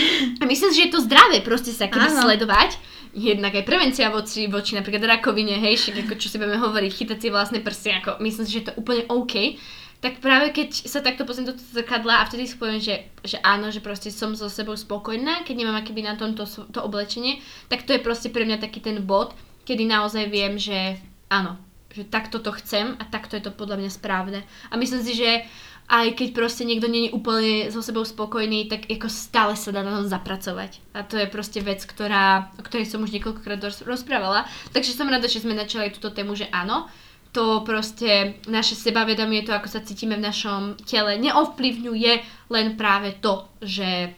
[0.42, 2.26] A myslím, že je to zdravé proste sa keby Áno.
[2.26, 2.74] sledovať.
[3.16, 7.18] Jednak aj prevencia voči, voči napríklad rakovine, hej, však ako čo si budeme hovoriť, chytať
[7.22, 9.56] si vlastné prsty, ako myslím si, že je to úplne OK
[10.00, 13.72] tak práve keď sa takto pozriem do zrkadla a vtedy si poviem, že, že áno,
[13.72, 17.40] že proste som so sebou spokojná, keď nemám akéby na tomto to oblečenie,
[17.72, 19.32] tak to je proste pre mňa taký ten bod,
[19.64, 21.00] kedy naozaj viem, že
[21.32, 21.56] áno,
[21.96, 24.40] že takto to chcem a takto je to podľa mňa správne.
[24.68, 25.48] A myslím si, že
[25.86, 30.02] aj keď proste niekto není úplne so sebou spokojný, tak ako stále sa dá na
[30.02, 30.82] tom zapracovať.
[30.98, 34.50] A to je proste vec, ktorá, o ktorej som už niekoľkokrát rozprávala.
[34.74, 36.90] Takže som rada, že sme načali túto tému, že áno,
[37.36, 42.12] to proste naše sebavedomie, to ako sa cítime v našom tele, neovplyvňuje
[42.48, 44.16] len práve to, že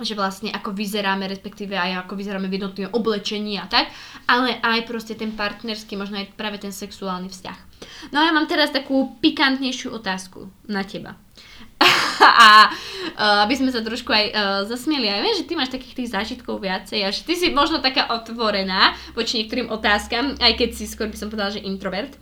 [0.00, 3.92] že vlastne ako vyzeráme, respektíve aj ako vyzeráme v jednotlivom oblečení a tak,
[4.24, 7.58] ale aj proste ten partnerský, možno aj práve ten sexuálny vzťah.
[8.08, 11.20] No a ja mám teraz takú pikantnejšiu otázku na teba.
[12.46, 14.36] a uh, aby sme sa trošku aj uh,
[14.68, 15.08] zasmieli.
[15.08, 18.12] Ja viem, že ty máš takých tých zážitkov viacej a že ty si možno taká
[18.12, 22.12] otvorená voči niektorým otázkam, aj keď si skôr by som povedala, že introvert.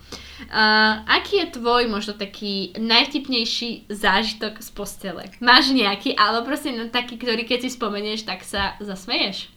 [0.48, 5.22] Uh, aký je tvoj možno taký najvtipnejší zážitok z postele?
[5.42, 9.50] Máš nejaký, alebo proste no, taký, ktorý keď si spomenieš, tak sa zasmeješ?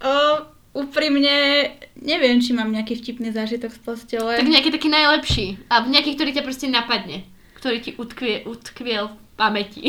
[0.00, 0.44] Uh,
[0.76, 4.32] úprimne neviem, či mám nejaký vtipný zážitok z postele.
[4.36, 5.46] Tak nejaký taký najlepší.
[5.72, 7.24] A nejaký, ktorý ťa proste napadne
[7.60, 9.84] ktorý ti utkvie, utkviel v pamäti?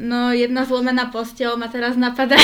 [0.00, 2.40] No, jedna zlomená postel ma teraz napadá.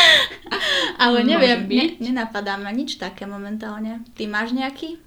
[1.02, 4.02] Ale neviem, ne, nenapadá ma nič také momentálne.
[4.18, 4.98] Ty máš nejaký?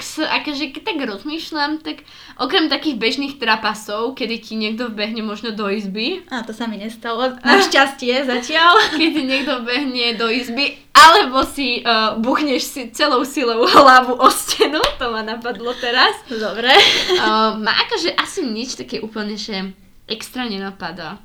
[0.00, 2.08] Sa, akože keď tak rozmýšľam, tak
[2.40, 6.24] okrem takých bežných trapasov, kedy ti niekto vbehne možno do izby.
[6.32, 8.80] A to sa mi nestalo, našťastie zatiaľ.
[8.98, 14.28] Keď ti niekto vbehne do izby, alebo si uh, buchneš si celou silou hlavu o
[14.32, 16.16] stenu, to ma napadlo teraz.
[16.32, 16.72] Dobre.
[17.20, 19.74] Uh, má akože asi nič také úplne, že
[20.08, 21.20] extra nenapadá.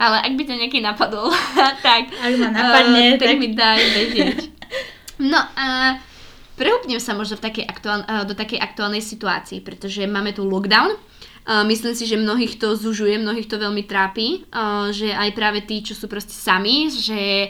[0.00, 1.28] Ale ak by to nejaký napadol,
[1.84, 2.08] tak...
[2.08, 4.38] Ak ma napadne, uh, tak, tak mi daj vedieť.
[5.20, 6.09] No a uh,
[6.60, 10.92] Prehúpnem sa možno v takej aktuál, eh, do takej aktuálnej situácii, pretože máme tu lockdown.
[11.40, 15.64] Uh, myslím si, že mnohých to zužuje, mnohých to veľmi trápi, uh, že aj práve
[15.64, 17.48] tí, čo sú proste sami, že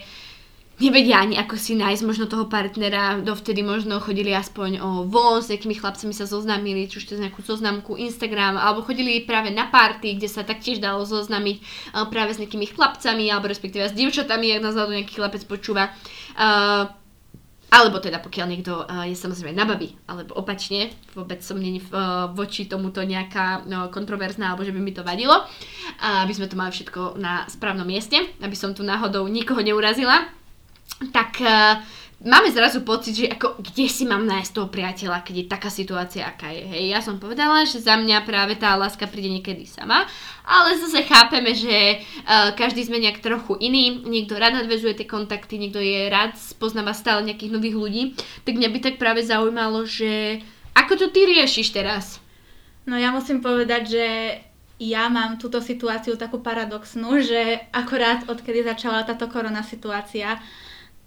[0.78, 5.50] nevedia ani ako si nájsť možno toho partnera, dovtedy možno chodili aspoň o von, s
[5.50, 10.22] nejakými chlapcami sa zoznámili, či už to nejakú zoznamku Instagram, alebo chodili práve na party,
[10.22, 11.58] kde sa taktiež dalo zoznamiť
[12.14, 15.90] práve s nejakými chlapcami, alebo respektíve s dievčatami, ak nás nejaký chlapec počúva.
[16.38, 16.88] Uh,
[17.70, 22.26] alebo teda pokiaľ niekto uh, je samozrejme na babi, alebo opačne, vôbec som není uh,
[22.34, 25.46] voči tomuto nejaká no, kontroverzná, alebo že by mi to vadilo,
[26.02, 30.26] aby sme to mali všetko na správnom mieste, aby som tu náhodou nikoho neurazila.
[31.14, 31.78] Tak uh,
[32.20, 36.28] máme zrazu pocit, že ako, kde si mám nájsť toho priateľa, keď je taká situácia,
[36.28, 36.68] aká je.
[36.68, 40.04] Hej, ja som povedala, že za mňa práve tá láska príde niekedy sama,
[40.44, 45.56] ale zase chápeme, že uh, každý sme nejak trochu iný, niekto rád nadvezuje tie kontakty,
[45.56, 48.02] niekto je rád, spoznáva stále nejakých nových ľudí,
[48.44, 50.44] tak mňa by tak práve zaujímalo, že
[50.76, 52.20] ako to ty riešiš teraz?
[52.84, 54.06] No ja musím povedať, že
[54.80, 60.40] ja mám túto situáciu takú paradoxnú, že akorát odkedy začala táto korona situácia,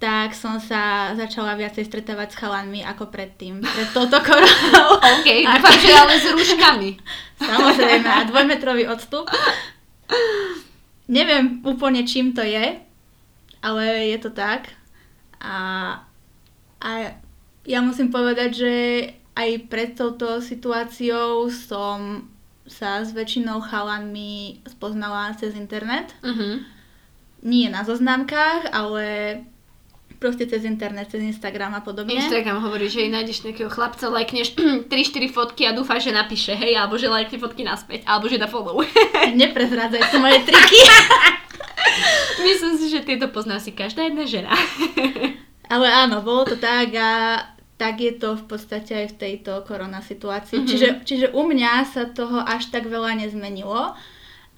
[0.04, 5.00] tak som sa začala viacej stretávať s chalanmi ako predtým, pred touto koronou.
[5.16, 6.90] OK, dúfam, že ale s rúškami.
[7.48, 9.32] Samozrejme, a dvojmetrový odstup.
[11.08, 12.76] Neviem úplne čím to je,
[13.64, 14.76] ale je to tak.
[15.40, 15.56] A,
[16.84, 16.90] a
[17.64, 18.72] ja musím povedať, že
[19.32, 22.28] aj pred touto situáciou som
[22.68, 26.12] sa s väčšinou chalanmi spoznala cez internet.
[26.20, 26.60] Uh-huh.
[27.40, 29.40] Nie na zoznámkach, ale
[30.24, 32.16] proste cez internet, cez Instagram a podobne.
[32.16, 34.56] Instagram hovorí, že nájdeš nejakého chlapca, lajkneš
[34.88, 38.48] 3-4 fotky a dúfaš, že napíše, hej, alebo že lajkne fotky naspäť, alebo že dá
[38.48, 38.80] follow.
[39.44, 40.80] Neprezrádzaj to moje triky.
[42.48, 44.56] Myslím si, že tieto pozná si každá jedna žena.
[45.72, 47.44] Ale áno, bolo to tak a
[47.76, 50.64] tak je to v podstate aj v tejto korona situácii.
[50.64, 50.70] Mm-hmm.
[50.72, 53.92] Čiže, čiže u mňa sa toho až tak veľa nezmenilo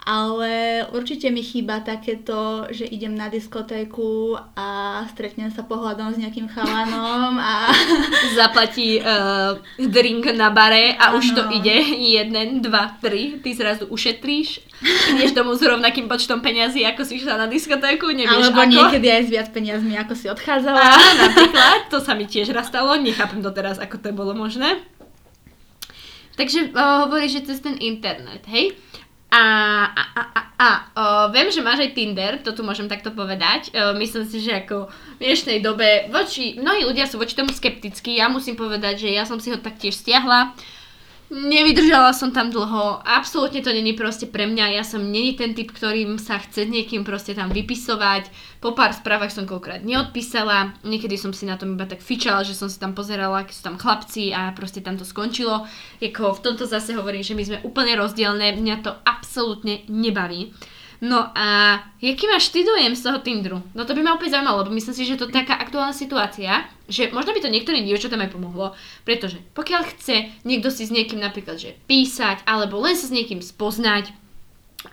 [0.07, 6.47] ale určite mi chýba takéto, že idem na diskotéku a stretnem sa pohľadom s nejakým
[6.47, 7.75] chalanom a...
[8.38, 11.19] Zaplatí uh, drink na bare a ano.
[11.19, 11.75] už to ide.
[11.99, 13.42] Jeden, dva, tri.
[13.42, 14.62] Ty zrazu ušetríš.
[15.11, 18.07] Ideš domov s rovnakým počtom peňazí, ako si išla na diskotéku.
[18.07, 18.71] Nevieš Alebo ako.
[18.79, 20.87] niekedy aj s viac peniazmi, ako si odchádzala.
[20.87, 21.79] A, napríklad.
[21.90, 22.95] To sa mi tiež raz stalo.
[22.95, 24.87] Nechápem doteraz, ako to bolo možné.
[26.38, 28.79] Takže uh, hovoríš, že cez ten internet, hej?
[29.37, 29.44] A,
[29.92, 33.68] a, a, a, a o, viem, že máš aj Tinder, to tu môžem takto povedať.
[33.68, 38.16] O, myslím si, že ako v dnešnej dobe voči, mnohí ľudia sú voči tomu skeptickí.
[38.16, 40.57] Ja musím povedať, že ja som si ho taktiež stiahla.
[41.27, 45.75] Nevydržala som tam dlho, absolútne to není proste pre mňa, ja som není ten typ,
[45.75, 48.31] ktorým sa chce niekým proste tam vypisovať.
[48.62, 52.55] Po pár správach som koľkrát neodpísala, niekedy som si na tom iba tak fičala, že
[52.55, 55.67] som si tam pozerala, akí sú tam chlapci a proste tam to skončilo.
[55.99, 60.55] Jako v tomto zase hovorím, že my sme úplne rozdielne, mňa to absolútne nebaví.
[61.00, 63.61] No a jaký máš ty dojem z toho Tinderu?
[63.76, 66.64] No to by ma opäť zaujímalo, lebo myslím si, že to je taká aktuálna situácia,
[66.88, 68.72] že možno by to niektorým dievčatám aj pomohlo,
[69.04, 73.44] pretože pokiaľ chce niekto si s niekým napríklad že písať, alebo len sa s niekým
[73.44, 74.14] spoznať,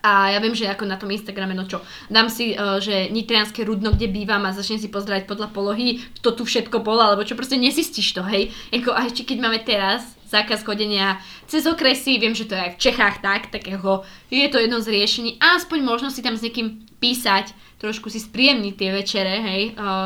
[0.02, 3.62] a ja viem, že ako na tom Instagrame, no čo, dám si, uh, že nitrianské
[3.62, 7.38] rudno, kde bývam a začnem si pozerať podľa polohy, kto tu všetko bol, alebo čo,
[7.38, 8.50] proste nesistíš to, hej.
[8.74, 12.72] Jako, a ešte keď máme teraz zákaz chodenia cez okresy, viem, že to je aj
[12.74, 14.02] v Čechách tak, takého,
[14.34, 18.18] je to jedno z riešení a aspoň možno si tam s niekým písať, trošku si
[18.18, 19.62] spríjemniť tie večere, hej,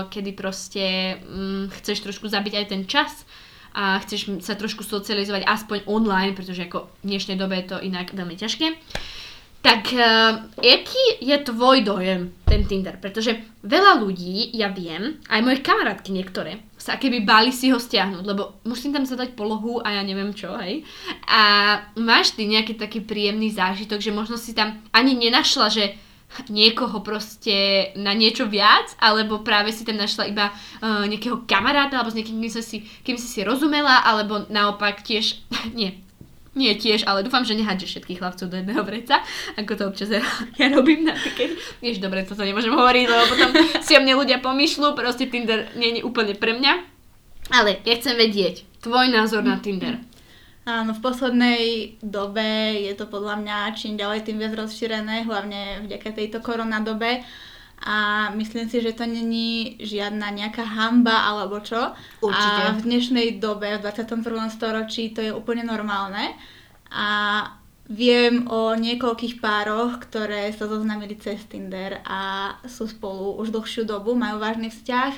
[0.10, 3.24] kedy proste um, chceš trošku zabiť aj ten čas
[3.78, 8.10] a chceš sa trošku socializovať aspoň online, pretože ako v dnešnej dobe je to inak
[8.10, 8.74] veľmi ťažké.
[9.62, 12.98] Tak uh, aký je tvoj dojem, ten Tinder?
[12.98, 18.24] Pretože veľa ľudí, ja viem, aj moje kamarátky niektoré, sa keby báli si ho stiahnuť,
[18.24, 20.88] lebo musím tam zadať polohu a ja neviem čo, hej.
[21.28, 21.44] A
[22.00, 26.00] máš ty nejaký taký príjemný zážitok, že možno si tam ani nenašla, že
[26.48, 32.12] niekoho proste na niečo viac, alebo práve si tam našla iba uh, nejakého kamaráta, alebo
[32.12, 35.44] s niekým, kým si, kým si si rozumela, alebo naopak tiež,
[35.78, 36.07] nie,
[36.58, 39.22] nie tiež, ale dúfam, že nehádže všetkých hlavcov do jedného vreca,
[39.56, 40.26] ako to občas ja,
[40.58, 41.54] ja robím napríklad.
[41.80, 43.50] Vieš, dobre, toto nemôžem hovoriť, lebo potom
[43.86, 46.74] si o mne ľudia pomýšľu, proste Tinder nie je úplne pre mňa.
[47.54, 50.02] Ale ja chcem vedieť tvoj názor na Tinder.
[50.68, 56.12] Áno, v poslednej dobe je to podľa mňa čím ďalej tým viac rozšírené, hlavne vďaka
[56.12, 57.24] tejto koronadobe.
[57.86, 61.94] A myslím si, že to není žiadna nejaká hamba alebo čo.
[62.26, 62.62] Určite.
[62.68, 64.26] A v dnešnej dobe, v 21.
[64.50, 66.34] storočí, to je úplne normálne.
[66.90, 67.08] A
[67.88, 74.12] viem o niekoľkých pároch, ktoré sa zoznamili cez Tinder a sú spolu už dlhšiu dobu,
[74.12, 75.14] majú vážny vzťah.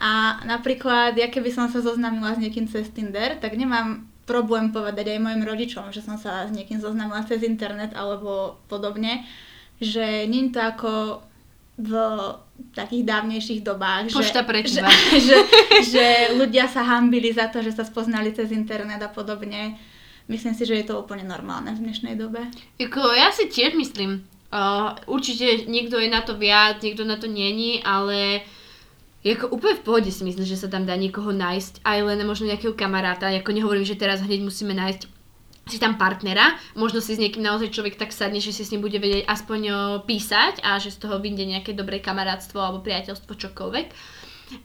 [0.00, 5.16] A napríklad, ja keby som sa zoznamila s niekým cez Tinder, tak nemám problém povedať
[5.16, 9.24] aj mojim rodičom, že som sa s niekým zoznamila cez internet alebo podobne,
[9.80, 10.92] že nie je to ako
[11.78, 11.92] v
[12.74, 14.82] takých dávnejších dobách, Pošta že, že,
[15.30, 15.36] že,
[15.86, 19.78] že ľudia sa hambili za to, že sa spoznali cez internet a podobne.
[20.26, 22.50] Myslím si, že je to úplne normálne v dnešnej dobe.
[22.76, 27.30] Jako, ja si tiež myslím, uh, určite niekto je na to viac, niekto na to
[27.30, 28.42] není, ale
[29.22, 32.50] ako úplne v pohode si myslím, že sa tam dá niekoho nájsť, aj len možno
[32.50, 33.30] nejakého kamaráta.
[33.30, 35.17] Ako nehovorím, že teraz hneď musíme nájsť
[35.68, 38.80] si tam partnera, možno si s niekým naozaj človek tak sadne, že si s ním
[38.80, 39.60] bude vedieť aspoň
[40.08, 43.86] písať a že z toho vyjde nejaké dobré kamarátstvo alebo priateľstvo, čokoľvek.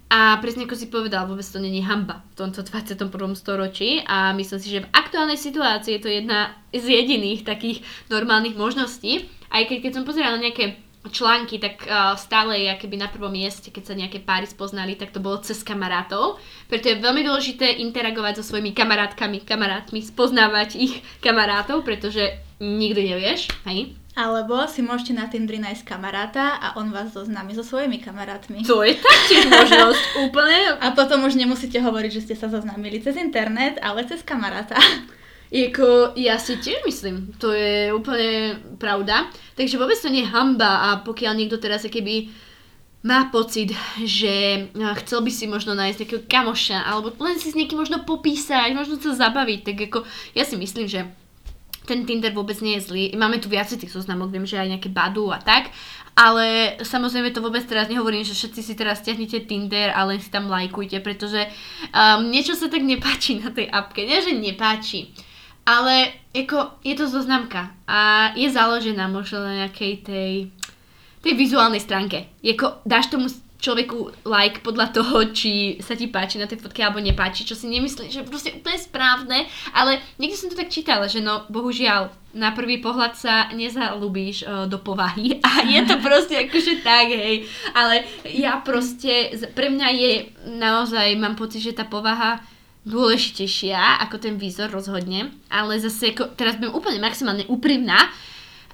[0.07, 3.11] A presne ako si povedal, vôbec to není hamba v tomto 21.
[3.35, 8.55] storočí a myslím si, že v aktuálnej situácii je to jedna z jediných takých normálnych
[8.55, 9.27] možností.
[9.51, 10.79] Aj keď, keď som pozerala nejaké
[11.11, 15.11] články, tak uh, stále je akéby na prvom mieste, keď sa nejaké páry spoznali, tak
[15.11, 16.39] to bolo cez kamarátov.
[16.71, 23.51] Preto je veľmi dôležité interagovať so svojimi kamarátkami, kamarátmi, spoznávať ich kamarátov, pretože nikdy nevieš,
[23.67, 23.99] hej?
[24.13, 28.61] Alebo si môžete na Tindri nájsť kamaráta a on vás zoznámi so svojimi kamarátmi.
[28.61, 30.77] To je taktiež možnosť úplne.
[30.77, 34.77] A potom už nemusíte hovoriť, že ste sa zoznámili cez internet, ale cez kamaráta.
[35.53, 39.29] Jako, ja si tiež myslím, to je úplne pravda.
[39.53, 42.33] Takže vôbec to nie je hamba a pokiaľ niekto teraz keby
[43.05, 43.69] má pocit,
[44.01, 44.65] že
[45.05, 48.97] chcel by si možno nájsť takého kamoša alebo len si s niekým možno popísať, možno
[48.97, 51.05] sa zabaviť, tak ako ja si myslím, že
[51.85, 53.03] ten Tinder vôbec nie je zlý.
[53.13, 55.69] Máme tu viacej tých zoznamok, viem, že aj nejaké badu a tak,
[56.17, 60.33] ale samozrejme to vôbec teraz nehovorím, že všetci si teraz stiahnite Tinder a len si
[60.33, 61.45] tam lajkujte, pretože
[61.93, 64.01] um, niečo sa tak nepáči na tej apke.
[64.01, 65.13] Nie, že nepáči
[65.63, 70.34] ale ako, je to zoznamka a je založená možno na nejakej tej,
[71.23, 72.28] tej vizuálnej stránke.
[72.43, 73.32] Jako, dáš tomu
[73.63, 77.71] človeku like podľa toho, či sa ti páči na tej fotke alebo nepáči, čo si
[77.71, 82.52] nemyslím, že proste úplne správne, ale niekde som to tak čítala, že no bohužiaľ na
[82.52, 88.04] prvý pohľad sa nezalúbíš uh, do povahy a je to proste akože tak, hej, ale
[88.28, 90.13] ja proste, pre mňa je
[90.60, 92.43] naozaj, mám pocit, že tá povaha
[92.84, 98.12] dôležitejšia ako ten výzor rozhodne, ale zase ako, teraz budem úplne maximálne úprimná,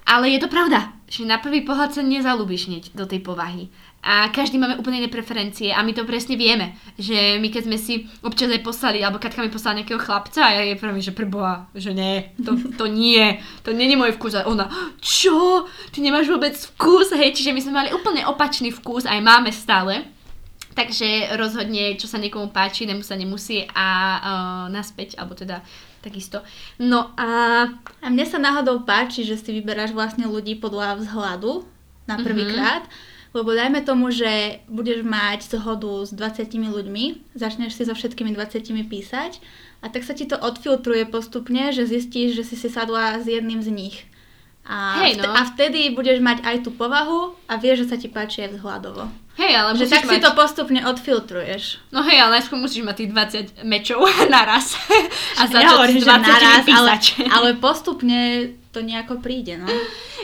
[0.10, 3.70] ale je to pravda, že na prvý pohľad sa nezalúbiš hneď do tej povahy.
[4.00, 7.78] A každý máme úplne iné preferencie a my to presne vieme, že my keď sme
[7.78, 11.12] si občas aj poslali, alebo Katka mi poslala nejakého chlapca a ja je pravím, že
[11.12, 14.40] preboha, že nie, to, to nie, to nie je môj vkus.
[14.40, 14.72] A ona,
[15.04, 19.52] čo, ty nemáš vôbec vkus, hej, čiže my sme mali úplne opačný vkus, aj máme
[19.52, 20.08] stále,
[20.80, 25.60] Takže rozhodne, čo sa niekomu páči, nemu sa nemusí a uh, naspäť, alebo teda
[26.00, 26.40] takisto.
[26.80, 27.28] No a...
[28.00, 31.68] A mne sa náhodou páči, že si vyberáš vlastne ľudí podľa vzhľadu
[32.08, 32.24] na mhm.
[32.24, 33.36] prvýkrát, mm-hmm.
[33.36, 38.64] lebo dajme tomu, že budeš mať zhodu s 20 ľuďmi, začneš si so všetkými 20
[38.88, 39.44] písať
[39.84, 43.60] a tak sa ti to odfiltruje postupne, že zistíš, že si si sadla s jedným
[43.60, 43.98] z nich.
[44.70, 45.28] A, Hej, no.
[45.28, 49.10] a vtedy budeš mať aj tú povahu a vieš, že sa ti páči aj vzhľadovo.
[49.40, 50.12] Hej, ale že tak mať...
[50.12, 51.80] si to postupne odfiltruješ.
[51.96, 53.12] No hej, ale najskôr musíš mať tých
[53.64, 54.04] 20 mečov
[54.36, 54.76] naraz.
[55.40, 56.64] a začať Nehovorím, s 20 naraz.
[56.68, 56.92] Ale,
[57.40, 58.20] ale postupne
[58.76, 59.66] to nejako príde, no.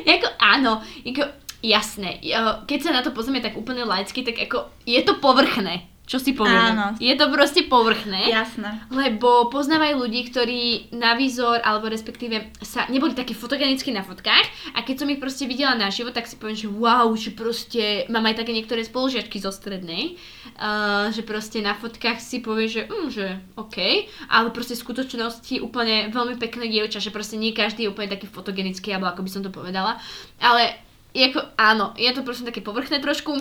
[0.04, 1.24] jako, áno, ako,
[1.64, 2.20] jasné.
[2.68, 5.95] Keď sa na to pozrieme tak úplne laicky, tak ako je to povrchné.
[6.06, 6.78] Čo si povieme?
[6.78, 6.88] Áno.
[7.02, 8.30] Je to proste povrchné.
[8.30, 8.86] Jasné.
[8.94, 14.86] Lebo poznávajú ľudí, ktorí na výzor, alebo respektíve sa neboli takí fotogenickí na fotkách a
[14.86, 18.46] keď som ich proste videla naživo, tak si poviem, že wow, že proste mám aj
[18.46, 20.22] také niektoré spolužiačky zo strednej,
[20.62, 25.58] uh, že proste na fotkách si povie, že, mm, že OK, ale proste v skutočnosti
[25.66, 29.30] úplne veľmi pekné dievča, že proste nie každý je úplne taký fotogenický, alebo ako by
[29.34, 29.98] som to povedala,
[30.38, 30.78] ale
[31.16, 33.40] ako, áno, je to proste také povrchné trošku,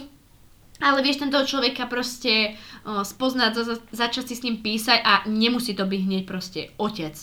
[0.85, 5.25] ale vieš ten toho človeka proste uh, spoznať, za, začať si s ním písať a
[5.25, 7.17] nemusí to byť hneď proste otec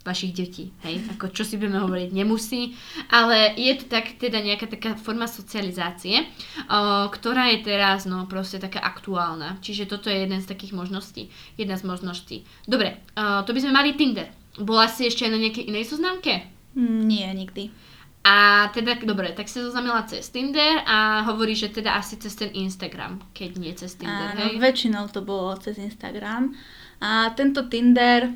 [0.00, 2.72] vašich detí, hej, ako čo si budeme hovoriť, nemusí,
[3.12, 8.56] ale je to tak, teda nejaká taká forma socializácie, uh, ktorá je teraz, no, proste
[8.62, 11.28] taká aktuálna, čiže toto je jeden z takých možností,
[11.60, 12.36] jedna z možností.
[12.64, 14.30] Dobre, uh, to by sme mali Tinder.
[14.56, 16.48] Bola si ešte aj na nejakej inej zoznamke?
[16.74, 17.89] Mm, Nie, nikdy.
[18.20, 22.52] A teda, dobre, tak sa zoznamila cez Tinder a hovorí, že teda asi cez ten
[22.52, 24.60] Instagram, keď nie cez Tinder, Áno, hej?
[24.60, 26.52] väčšinou to bolo cez Instagram.
[27.00, 28.28] A tento Tinder,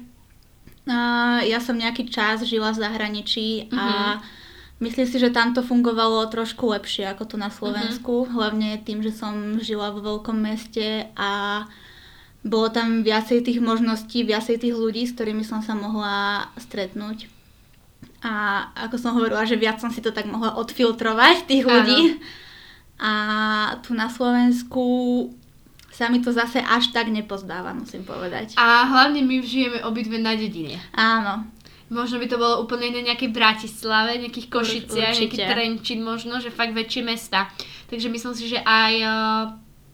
[0.89, 1.01] a
[1.45, 4.21] ja som nejaký čas žila v zahraničí a
[4.81, 8.25] myslím si, že tam to fungovalo trošku lepšie ako tu na Slovensku.
[8.29, 11.65] Hlavne tým, že som žila vo veľkom meste a
[12.45, 17.34] bolo tam viacej tých možností, viacej tých ľudí, s ktorými som sa mohla stretnúť.
[18.25, 18.33] A
[18.89, 21.73] ako som hovorila, že viac som si to tak mohla odfiltrovať, tých Áno.
[21.77, 22.01] ľudí.
[22.97, 23.13] A
[23.85, 24.85] tu na Slovensku
[25.93, 28.57] sa mi to zase až tak nepozdáva, musím povedať.
[28.57, 30.81] A hlavne my žijeme obidve na dedine.
[30.97, 31.47] Áno,
[31.93, 35.37] Možno by to bolo úplne na nejakej Bratislave, nejakých Košiciach, nejaký.
[35.37, 37.53] Trenčín možno, že fakt väčšie mesta.
[37.93, 39.13] Takže myslím si, že aj eh,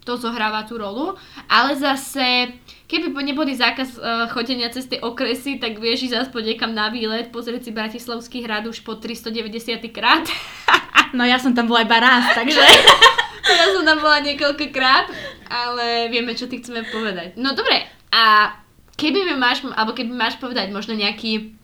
[0.07, 1.19] to zohráva tú rolu.
[1.51, 2.55] Ale zase,
[2.91, 4.03] keby neboli zákaz eh,
[4.35, 8.67] chodenia cez tie okresy, tak vieš ísť aspoň niekam na výlet, pozrieť si Bratislavský hrad
[8.67, 10.27] už po 390 krát.
[11.17, 12.59] no ja som tam bola iba raz, takže...
[13.63, 15.07] ja som tam bola niekoľkokrát,
[15.47, 17.39] ale vieme, čo ty chceme povedať.
[17.39, 18.55] No dobre, a
[18.99, 21.55] keby mi máš, alebo keby máš povedať možno nejaký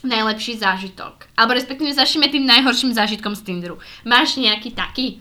[0.00, 3.76] najlepší zážitok, alebo respektíve začneme tým najhorším zážitkom z Tinderu.
[4.08, 5.20] Máš nejaký taký?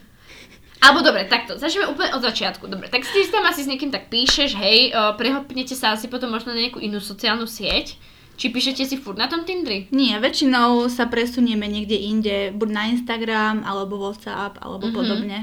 [0.80, 2.64] Alebo dobre, takto, začneme úplne od začiatku.
[2.72, 6.32] Dobre, tak si tam asi s niekým tak píšeš, hej, o, prehopnete sa asi potom
[6.32, 8.00] možno na nejakú inú sociálnu sieť.
[8.40, 9.92] Či píšete si furt na tom Tindri?
[9.92, 14.96] Nie, väčšinou sa presunieme niekde inde, buď na Instagram, alebo WhatsApp, alebo Mhm.
[14.96, 15.40] podobne.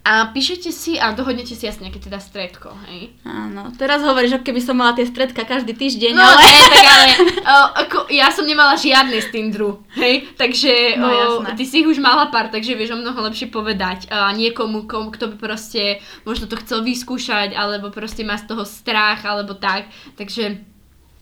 [0.00, 3.12] A píšete si a dohodnete si asi nejaké teda stredko, hej?
[3.22, 6.40] Áno, teraz hovoríš, ako keby som mala tie stredka každý týždeň, No, ale...
[6.40, 7.06] ne, tak ale
[7.52, 11.88] o, ako, ja som nemala žiadne z Tinderu, hej, takže No, o, ty si ich
[11.88, 16.00] už mala pár, takže vieš o mnoho lepšie povedať a niekomu, kom, kto by proste
[16.24, 20.64] možno to chcel vyskúšať, alebo proste má z toho strach, alebo tak, takže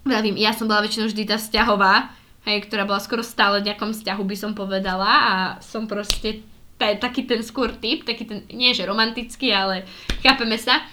[0.06, 2.14] vravím, ja som bola väčšinou vždy tá vzťahová,
[2.46, 6.46] hej, ktorá bola skoro stále v nejakom vzťahu, by som povedala a som proste
[6.78, 9.84] ta, taký ten skôr typ, taký ten, nie že romantický, ale
[10.22, 10.86] chápeme sa.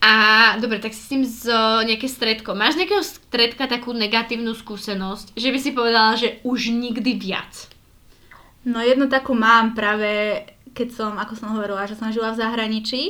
[0.00, 0.12] A
[0.60, 1.50] dobre, tak si s tým z
[1.88, 2.52] nejaké stredko.
[2.54, 7.72] Máš nejakého stredka takú negatívnu skúsenosť, že by si povedala, že už nikdy viac?
[8.62, 10.42] No jednu takú mám práve,
[10.74, 13.02] keď som, ako som hovorila, že som žila v zahraničí,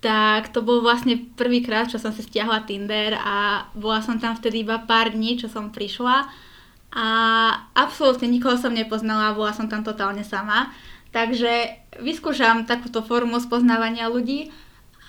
[0.00, 4.62] tak to bol vlastne prvýkrát, čo som si stiahla Tinder a bola som tam vtedy
[4.62, 6.28] iba pár dní, čo som prišla
[6.96, 7.08] a
[7.76, 10.72] absolútne nikoho som nepoznala, bola som tam totálne sama.
[11.12, 14.48] Takže vyskúšam takúto formu spoznávania ľudí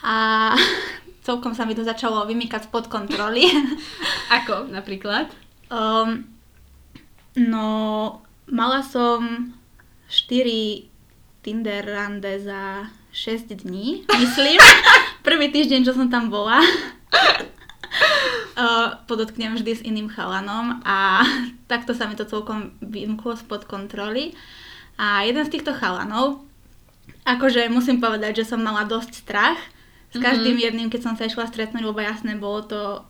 [0.04, 0.52] a
[1.28, 3.48] celkom sa mi to začalo vymýkať spod kontroly.
[4.44, 5.32] Ako napríklad?
[5.72, 6.28] Um,
[7.36, 7.68] no,
[8.52, 9.52] mala som
[10.12, 10.92] 4
[11.44, 14.62] Tinder rande za 6 dní, myslím.
[15.28, 16.62] Prvý týždeň, čo som tam bola.
[18.58, 21.22] Uh, podotknem vždy s iným chalanom a
[21.72, 24.34] takto sa mi to celkom vymklo spod kontroly.
[24.98, 26.42] A jeden z týchto chalanov,
[27.22, 29.62] akože musím povedať, že som mala dosť strach
[30.10, 33.06] s každým jedným, keď som sa išla stretnúť, lebo jasné, bolo to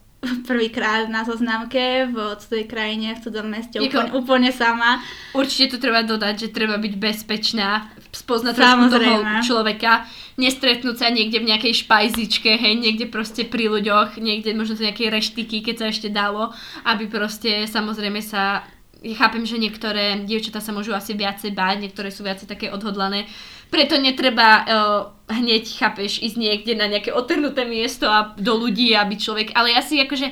[0.48, 5.02] prvýkrát na zoznamke v cudzej krajine, v cudzom meste, Jako- úplne, úplne sama.
[5.34, 10.08] Určite tu treba dodať, že treba byť bezpečná, spoznať trošku toho človeka,
[10.38, 15.10] nestretnúť sa niekde v nejakej špajzičke, hej, niekde proste pri ľuďoch, niekde možno to nejaké
[15.10, 16.54] reštiky, keď sa ešte dalo,
[16.86, 18.62] aby proste samozrejme sa
[19.04, 23.30] ja chápem, že niektoré dievčatá sa môžu asi viacej báť, niektoré sú viacej také odhodlané,
[23.70, 29.20] preto netreba uh, hneď, chápeš, ísť niekde na nejaké otrhnuté miesto a do ľudí, aby
[29.20, 30.32] človek, ale ja si akože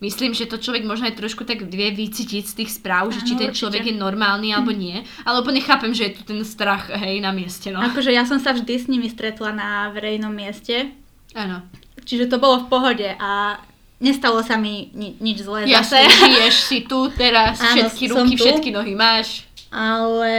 [0.00, 3.34] myslím, že to človek možno aj trošku tak vie vycítiť z tých správ, že či
[3.36, 7.20] ten človek je normálny alebo nie, ale úplne chápem, že je tu ten strach, hej,
[7.20, 7.80] na mieste, no.
[7.80, 10.92] Akože ja som sa vždy s nimi stretla na verejnom mieste,
[11.32, 11.64] Áno.
[12.04, 13.60] čiže to bolo v pohode a
[13.98, 16.20] nestalo sa mi ni- nič zlé Jasne, zase.
[16.22, 18.42] žiješ si tu teraz, Áno, všetky ruky, tu.
[18.42, 19.48] všetky nohy máš.
[19.68, 20.34] Ale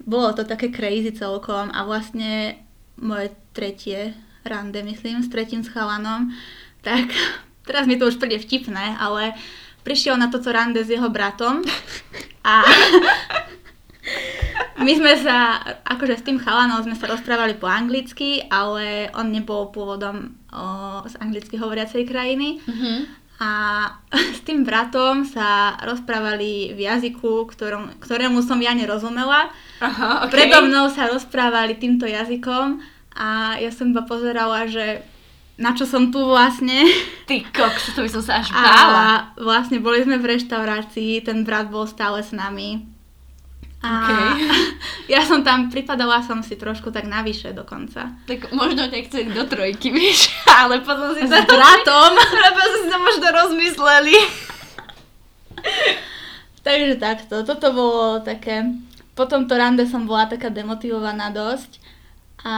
[0.00, 2.60] bolo to také crazy celkom a vlastne
[2.96, 6.30] moje tretie rande, myslím, s tretím s chalanom,
[6.80, 7.08] tak
[7.66, 9.32] teraz mi to už príde vtipné, ale
[9.80, 11.60] prišiel na toto rande s jeho bratom
[12.42, 12.54] a
[14.76, 19.68] my sme sa, akože s tým chalanom sme sa rozprávali po anglicky, ale on nebol
[19.68, 20.36] pôvodom
[21.10, 22.62] z anglicky hovoriacej krajiny.
[22.64, 23.24] Mhm.
[23.42, 23.50] A
[24.38, 29.50] s tým bratom sa rozprávali v jazyku, ktorom, ktorému som ja nerozumela.
[29.82, 30.46] Aha, okay.
[30.46, 32.78] Predo mnou sa rozprávali týmto jazykom
[33.14, 35.02] a ja som iba pozerala, že
[35.54, 36.86] na čo som tu vlastne.
[37.30, 38.94] Ty koks, to by som sa až bála.
[38.94, 39.06] A
[39.38, 42.93] vlastne boli sme v reštaurácii, ten brat bol stále s nami.
[43.84, 44.48] A Okay.
[45.14, 48.16] ja som tam, pripadala som si trošku tak navyše dokonca.
[48.24, 51.44] Tak možno nechceli do trojky, vieš, ale potom si S to...
[51.44, 52.12] bratom.
[52.56, 54.16] Potom si to možno rozmysleli.
[56.64, 58.64] Takže takto, toto bolo také...
[59.14, 61.78] Po tomto rande som bola taká demotivovaná dosť.
[62.42, 62.56] A,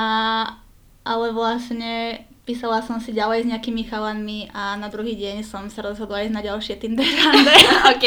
[1.05, 5.83] ale vlastne písala som si ďalej s nejakými chalanmi a na druhý deň som sa
[5.83, 7.51] rozhodla ísť na ďalšie Tinder rande.
[7.93, 8.07] OK.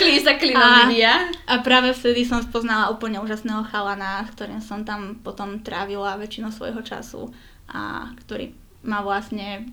[0.00, 1.28] Klí sa klinom A-.
[1.44, 6.48] A práve vtedy som spoznala úplne úžasného chalana, s ktorým som tam potom trávila väčšinu
[6.48, 7.28] svojho času
[7.68, 9.68] a ktorý ma vlastne...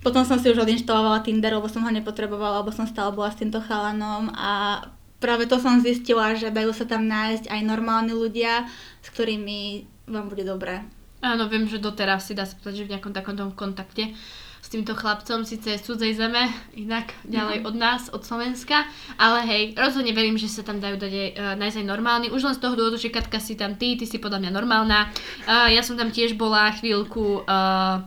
[0.00, 3.40] Potom som si už odinštalovala Tinder, lebo som ho nepotrebovala, lebo som stále bola s
[3.40, 4.84] týmto chalanom a
[5.20, 8.68] práve to som zistila, že dajú sa tam nájsť aj normálni ľudia,
[9.04, 10.84] s ktorými vám bude dobré.
[11.24, 14.12] Áno, viem, že doteraz si dá sa povedať, že v nejakom takomto kontakte
[14.60, 18.84] s týmto chlapcom, síce z cudzej zeme, inak ďalej od nás, od Slovenska,
[19.16, 22.44] ale hej, rozhodne verím, že sa tam dajú dať aj, uh, nájsť aj normálni, už
[22.44, 25.08] len z toho dôvodu, že Katka si tam ty, ty si podľa mňa normálna,
[25.48, 28.04] uh, ja som tam tiež bola chvíľku, uh,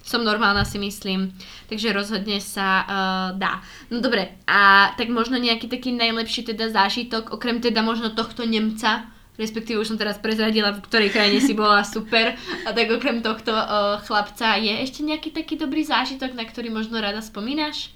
[0.00, 1.32] som normálna si myslím,
[1.68, 2.88] takže rozhodne sa uh,
[3.36, 3.60] dá.
[3.92, 9.08] No dobre, a tak možno nejaký taký najlepší teda zážitok, okrem teda možno tohto Nemca,
[9.38, 12.34] respektíve už som teraz prezradila, v ktorej krajine si bola super,
[12.66, 16.98] a tak okrem tohto uh, chlapca je ešte nejaký taký dobrý zážitok, na ktorý možno
[16.98, 17.94] rada spomínaš?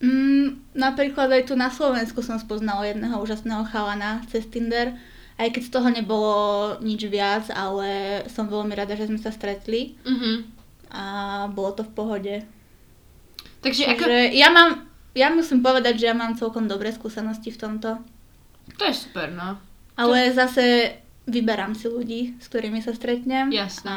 [0.00, 4.92] Mm, napríklad aj tu na Slovensku som spoznala jedného úžasného chalana cez Tinder,
[5.36, 6.36] aj keď z toho nebolo
[6.80, 10.32] nič viac, ale som veľmi rada, že sme sa stretli Mhm.
[10.92, 11.04] a
[11.52, 12.34] bolo to v pohode.
[13.60, 14.04] Takže ako...
[14.32, 18.00] Ja mám, ja musím povedať, že ja mám celkom dobré skúsenosti v tomto.
[18.76, 19.58] To je super, no.
[19.96, 23.50] Ale zase vyberám si ľudí, s ktorými sa stretnem.
[23.50, 23.88] Jasné.
[23.90, 23.96] A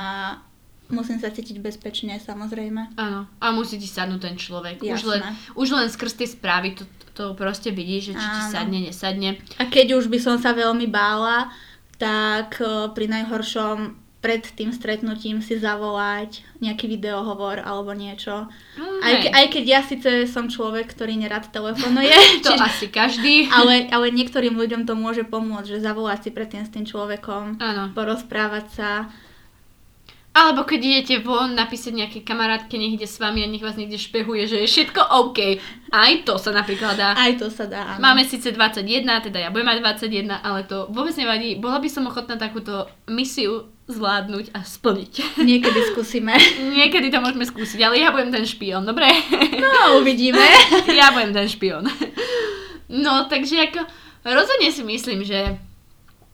[0.89, 2.97] musím sa cítiť bezpečne, samozrejme.
[2.97, 3.29] Áno.
[3.37, 4.81] A musí ti sadnúť ten človek.
[4.81, 5.11] Už Jasné.
[5.11, 5.21] len,
[5.53, 6.83] už len skrz tie správy to,
[7.13, 8.53] to proste vidíš, že či ti Áno.
[8.53, 9.29] sadne, nesadne.
[9.61, 11.53] A keď už by som sa veľmi bála,
[12.01, 18.51] tak eh, pri najhoršom pred tým stretnutím si zavolať nejaký videohovor alebo niečo.
[18.75, 22.11] Mm, Aj, ke, aj keď ja síce som človek, ktorý nerad telefonuje,
[22.43, 23.47] To čiže, asi každý.
[23.47, 27.95] ale, ale niektorým ľuďom to môže pomôcť, že zavolať si predtým s tým človekom, Áno.
[27.95, 28.89] porozprávať sa.
[30.39, 33.99] Alebo keď idete von napísať nejaké kamarátke, nech ide s vami a nech vás niekde
[33.99, 35.59] špehuje, že je všetko OK.
[35.91, 37.11] Aj to sa napríklad dá.
[37.11, 37.99] Aj to sa dá, áno.
[37.99, 41.59] Máme síce 21, teda ja budem mať 21, ale to vôbec nevadí.
[41.59, 45.13] Bola by som ochotná takúto misiu zvládnuť a splniť.
[45.49, 46.39] Niekedy skúsime.
[46.71, 49.11] Niekedy to môžeme skúsiť, ale ja budem ten špion, dobre?
[49.59, 50.39] No, uvidíme.
[50.99, 51.83] ja budem ten špion.
[52.87, 53.83] No, takže ako
[54.23, 55.59] rozhodne si myslím, že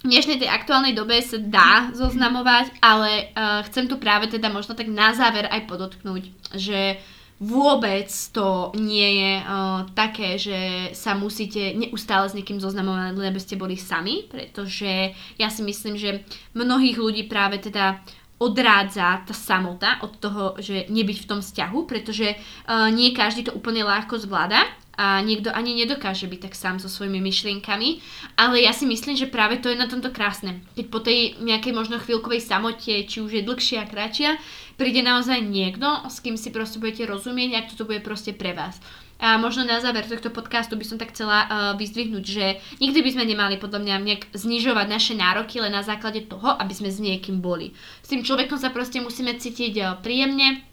[0.05, 4.77] v dnešnej tej aktuálnej dobe sa dá zoznamovať, ale uh, chcem tu práve teda možno
[4.77, 7.01] tak na záver aj podotknúť, že
[7.41, 13.57] vôbec to nie je uh, také, že sa musíte neustále s niekým zoznamovať, aby ste
[13.57, 16.21] boli sami, pretože ja si myslím, že
[16.53, 17.97] mnohých ľudí práve teda
[18.37, 23.57] odrádza tá samota od toho, že nebyť v tom vzťahu, pretože uh, nie každý to
[23.57, 27.99] úplne ľahko zvláda a niekto ani nedokáže byť tak sám so svojimi myšlienkami,
[28.39, 30.63] ale ja si myslím, že práve to je na tomto krásne.
[30.79, 34.39] Keď po tej nejakej možno chvíľkovej samote, či už je dlhšia a kratšia,
[34.79, 38.79] príde naozaj niekto, s kým si proste budete rozumieť, ak toto bude proste pre vás.
[39.15, 41.47] A možno na záver tohto podcastu by som tak chcela uh,
[41.79, 46.27] vyzdvihnúť, že nikdy by sme nemali podľa mňa nejak znižovať naše nároky len na základe
[46.27, 47.71] toho, aby sme s niekým boli.
[48.03, 50.67] S tým človekom sa proste musíme cítiť uh, príjemne,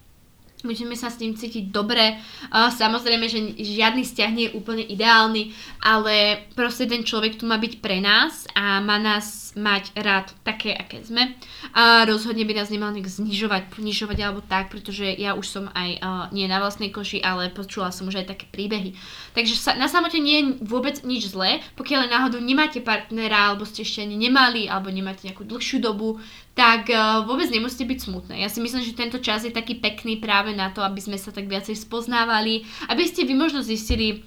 [0.63, 2.23] Musíme sa s ním cítiť dobre.
[2.55, 5.51] Samozrejme, že žiadny vzťah nie je úplne ideálny,
[5.83, 10.73] ale proste ten človek tu má byť pre nás a má nás mať rád také,
[10.73, 11.35] aké sme.
[11.77, 15.91] A rozhodne by nás nemal nejak znižovať, ponižovať alebo tak, pretože ja už som aj
[16.31, 18.95] nie na vlastnej koši, ale počula som už aj také príbehy.
[19.37, 24.07] Takže na samote nie je vôbec nič zlé, pokiaľ náhodou nemáte partnera, alebo ste ešte
[24.07, 26.23] ani nemali, alebo nemáte nejakú dlhšiu dobu,
[26.53, 28.45] tak uh, vôbec nemusíte byť smutné.
[28.45, 31.33] Ja si myslím, že tento čas je taký pekný práve na to, aby sme sa
[31.33, 34.21] tak viacej spoznávali, aby ste vy možno zistili,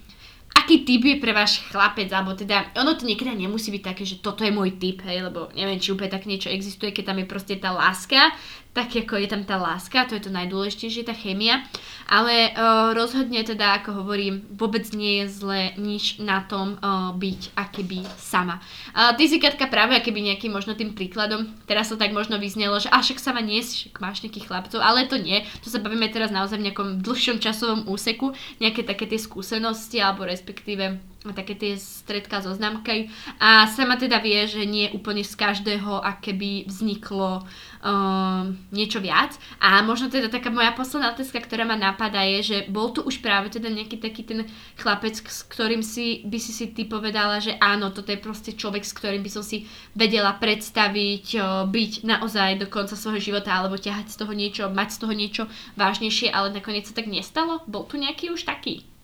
[0.57, 4.23] aký typ je pre váš chlapec, alebo teda, ono to niekedy nemusí byť také, že
[4.25, 7.27] toto je môj typ, hej, lebo neviem, či úplne tak niečo existuje, keď tam je
[7.29, 8.33] proste tá láska,
[8.75, 11.63] tak ako je tam tá láska, to je to najdôležitejšie, tá chémia,
[12.11, 17.55] ale uh, rozhodne teda, ako hovorím, vôbec nie je zle nič na tom uh, byť
[17.55, 18.59] akéby sama.
[18.91, 22.75] Uh, ty si Katka práve akéby nejakým možno tým príkladom, teraz to tak možno vyznelo,
[22.83, 26.11] že a však sama nie si, máš nejakých chlapcov, ale to nie, to sa bavíme
[26.11, 31.79] teraz naozaj v nejakom dlhšom časovom úseku, nejaké také tie skúsenosti alebo respektíve také tie
[31.79, 33.09] stredka so známkami
[33.39, 38.43] a sama teda vie, že nie úplne z každého akéby vzniklo uh,
[38.75, 42.91] niečo viac a možno teda taká moja posledná otázka, ktorá ma napadá je, že bol
[42.91, 44.43] tu už práve teda nejaký taký ten
[44.75, 48.83] chlapec, s ktorým si by si si ty povedala, že áno, toto je proste človek,
[48.83, 53.79] s ktorým by som si vedela predstaviť uh, byť naozaj do konca svojho života alebo
[53.79, 55.43] ťahať z toho niečo, mať z toho niečo
[55.79, 57.61] vážnejšie, ale nakoniec sa tak nestalo?
[57.69, 58.94] Bol tu nejaký už taký?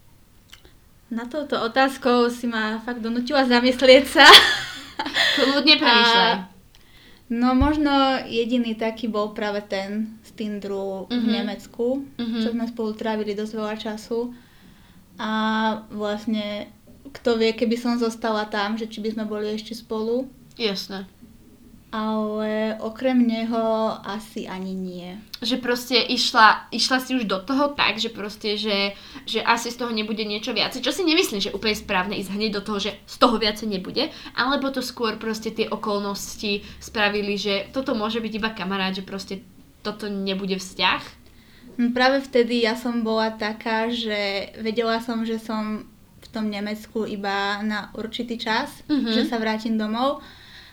[1.12, 4.24] Na touto otázkou si ma fakt donútila zamyslieť sa.
[5.36, 6.34] Kľudne premyšľaj.
[7.32, 7.92] No možno
[8.28, 11.12] jediný taký bol práve ten z Tindru uh-huh.
[11.12, 11.32] v mhm.
[11.32, 12.42] Nemecku, uh-huh.
[12.44, 14.32] čo sme spolu trávili dosť veľa času.
[15.20, 15.32] A
[15.92, 16.72] vlastne,
[17.12, 20.32] kto vie, keby som zostala tam, že či by sme boli ešte spolu.
[20.56, 21.21] Jasné
[21.92, 25.20] ale okrem neho asi ani nie.
[25.44, 28.96] Že proste išla, išla si už do toho tak, že proste, že,
[29.28, 30.80] že asi z toho nebude niečo viacej.
[30.80, 34.08] Čo si nemyslím, že úplne správne ísť hneď do toho, že z toho viacej nebude,
[34.40, 39.44] alebo to skôr proste tie okolnosti spravili, že toto môže byť iba kamarát, že proste
[39.84, 41.04] toto nebude vzťah.
[41.76, 45.84] Hm, práve vtedy ja som bola taká, že vedela som, že som
[46.24, 49.12] v tom Nemecku iba na určitý čas, mm-hmm.
[49.12, 50.24] že sa vrátim domov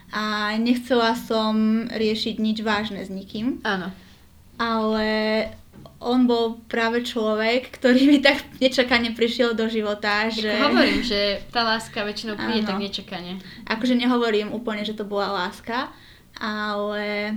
[0.08, 3.60] a nechcela som riešiť nič vážne s nikým.
[3.64, 3.92] Áno.
[4.56, 5.08] Ale
[5.98, 10.46] on bol práve človek, ktorý mi tak nečakane prišiel do života, že...
[10.48, 13.42] Ako hovorím, že tá láska väčšinou príde tak nečakane.
[13.66, 15.90] Akože nehovorím úplne, že to bola láska,
[16.38, 17.34] ale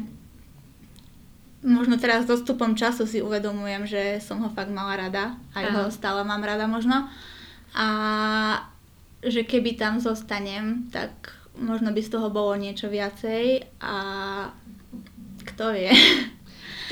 [1.66, 5.90] možno teraz s dostupom času si uvedomujem, že som ho fakt mala rada a ho
[5.90, 7.10] stále mám rada možno.
[7.74, 7.88] A
[9.26, 13.96] že keby tam zostanem, tak možno by z toho bolo niečo viacej a
[15.46, 15.94] kto vie.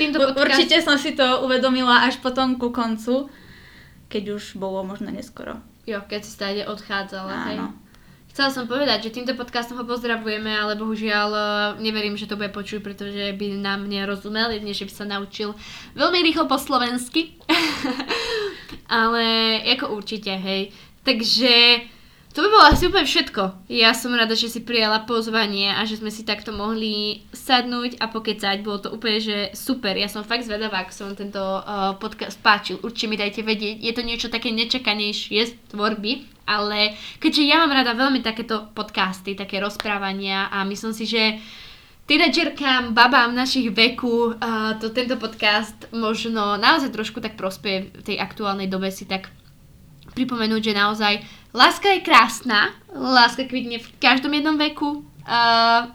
[0.00, 0.56] Týmto podcast...
[0.56, 3.28] Určite som si to uvedomila až potom ku koncu,
[4.08, 5.60] keď už bolo možno neskoro.
[5.84, 7.46] Jo, keď si stále odchádzala, Áno.
[7.46, 7.58] hej.
[8.30, 11.42] Chcela som povedať, že týmto podcastom ho pozdravujeme, ale bohužiaľ e,
[11.82, 15.50] neverím, že to bude počuť, pretože by nám nerozumel, jedne, že by sa naučil
[15.98, 17.34] veľmi rýchlo po slovensky.
[18.86, 20.70] ale ako určite, hej.
[21.02, 21.82] Takže
[22.30, 23.66] to by bolo asi úplne všetko.
[23.66, 28.06] Ja som rada, že si prijala pozvanie a že sme si takto mohli sadnúť a
[28.06, 28.62] pokecať.
[28.62, 29.98] Bolo to úplne, že super.
[29.98, 32.78] Ja som fakt zvedavá, ako som tento uh, podcast páčil.
[32.86, 33.82] Určite mi dajte vedieť.
[33.82, 39.34] Je to niečo také nečakanejšie z tvorby, ale keďže ja mám rada veľmi takéto podcasty,
[39.34, 41.34] také rozprávania a myslím si, že
[42.06, 48.22] tínedžerkám, babám našich veku uh, to, tento podcast možno naozaj trošku tak prospie v tej
[48.22, 49.34] aktuálnej dobe si tak
[50.14, 51.14] pripomenúť, že naozaj
[51.54, 55.90] láska je krásna, láska kvitne v každom jednom veku uh,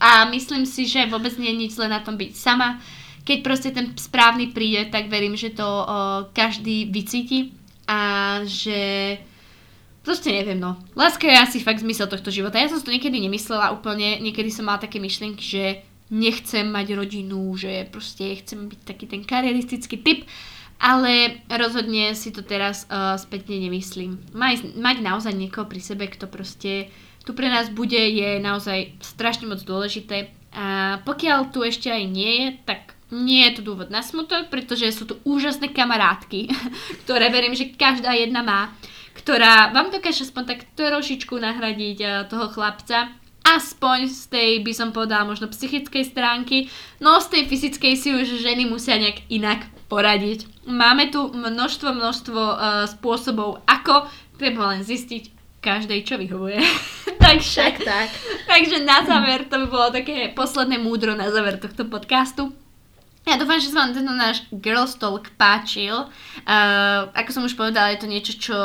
[0.00, 2.80] a myslím si, že vôbec nie je nič zle na tom byť sama.
[3.20, 5.86] Keď proste ten správny príde, tak verím, že to uh,
[6.32, 7.52] každý vycíti
[7.84, 9.18] a že
[10.00, 10.80] proste neviem no.
[10.96, 12.58] Láska je asi fakt zmysel tohto života.
[12.58, 15.64] Ja som si to niekedy nemyslela úplne, niekedy som mala také myšlienky, že
[16.10, 20.26] nechcem mať rodinu, že proste chcem byť taký ten karieristický typ
[20.80, 24.16] ale rozhodne si to teraz uh, spätne nemyslím.
[24.32, 26.88] Maj, mať naozaj niekoho pri sebe, kto proste
[27.28, 30.32] tu pre nás bude, je naozaj strašne moc dôležité.
[30.56, 34.96] A pokiaľ tu ešte aj nie je, tak nie je to dôvod na smutok, pretože
[34.96, 36.48] sú tu úžasné kamarátky,
[37.04, 38.72] ktoré verím, že každá jedna má,
[39.12, 43.12] ktorá vám dokáže aspoň tak trošičku nahradiť uh, toho chlapca,
[43.44, 46.72] aspoň z tej, by som povedala, možno psychickej stránky,
[47.04, 50.46] no z tej fyzickej si už ženy musia nejak inak poradiť.
[50.70, 54.06] Máme tu množstvo, množstvo uh, spôsobov, ako
[54.38, 56.62] treba len zistiť každej, čo vyhovuje.
[57.24, 58.08] takže, tak, tak.
[58.46, 62.54] takže na záver, to by bolo také posledné múdro na záver tohto podcastu.
[63.28, 65.92] Ja dúfam, že sa vám tento náš Girls Talk páčil.
[65.92, 68.56] Uh, ako som už povedala, je to niečo, čo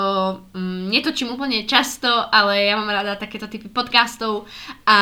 [0.55, 4.47] um, netočím úplne často, ale ja mám rada takéto typy podcastov
[4.88, 4.97] a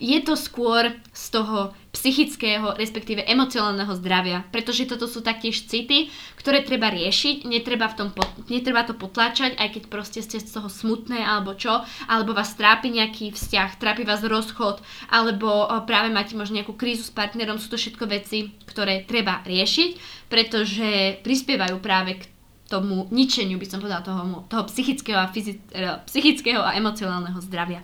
[0.00, 6.60] je to skôr z toho psychického, respektíve emocionálneho zdravia, pretože toto sú taktiež city, ktoré
[6.60, 10.68] treba riešiť, netreba, v tom pot, netreba to potláčať, aj keď proste ste z toho
[10.68, 16.60] smutné alebo čo, alebo vás trápi nejaký vzťah, trápi vás rozchod, alebo práve máte možno
[16.60, 19.90] nejakú krízu s partnerom, sú to všetko veci, ktoré treba riešiť,
[20.28, 22.28] pretože prispievajú práve k
[22.66, 27.80] tomu ničeniu, by som povedala, toho, toho psychického, a fyzi- e, psychického a emocionálneho zdravia.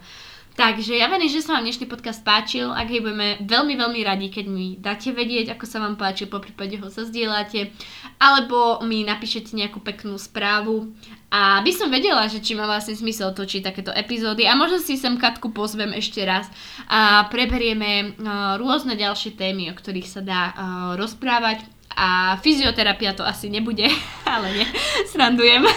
[0.52, 2.68] Takže ja verím, že sa vám dnešný podcast páčil.
[2.68, 6.44] Ak jej budeme veľmi, veľmi radi, keď mi dáte vedieť, ako sa vám páči, po
[6.44, 7.72] prípade ho zazdielate,
[8.20, 10.92] alebo mi napíšete nejakú peknú správu.
[11.32, 15.00] A by som vedela, že či má vlastne zmysel točiť takéto epizódy a možno si
[15.00, 16.52] sem Katku pozvem ešte raz
[16.84, 20.54] a preberieme uh, rôzne ďalšie témy, o ktorých sa dá uh,
[21.00, 21.64] rozprávať
[21.96, 23.86] a fyzioterapia to asi nebude,
[24.34, 24.66] ale nie,
[25.08, 25.64] srandujem.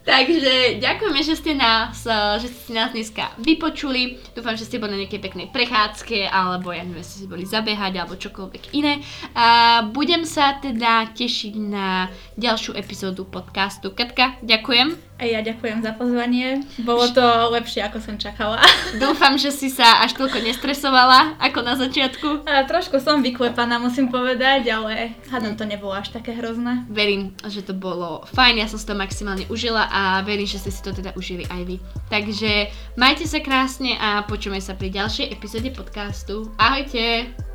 [0.00, 2.02] Takže ďakujeme, že ste nás,
[2.40, 4.18] že ste nás dneska vypočuli.
[4.32, 8.00] Dúfam, že ste boli na nejakej peknej prechádzke, alebo ja neviem, ste si boli zabehať,
[8.00, 9.04] alebo čokoľvek iné.
[9.36, 12.08] A budem sa teda tešiť na
[12.40, 13.92] ďalšiu epizódu podcastu.
[13.92, 15.09] Katka, ďakujem.
[15.20, 16.64] A ja ďakujem za pozvanie.
[16.80, 17.20] Bolo to
[17.52, 18.56] lepšie, ako som čakala.
[19.04, 22.48] Dúfam, že si sa až toľko nestresovala, ako na začiatku.
[22.48, 26.88] A trošku som vyklepaná, musím povedať, ale hádam to nebolo až také hrozné.
[26.88, 30.72] Verím, že to bolo fajn, ja som si to maximálne užila a verím, že ste
[30.72, 31.76] si to teda užili aj vy.
[32.08, 36.48] Takže majte sa krásne a počujeme sa pri ďalšej epizóde podcastu.
[36.56, 37.49] Ahojte!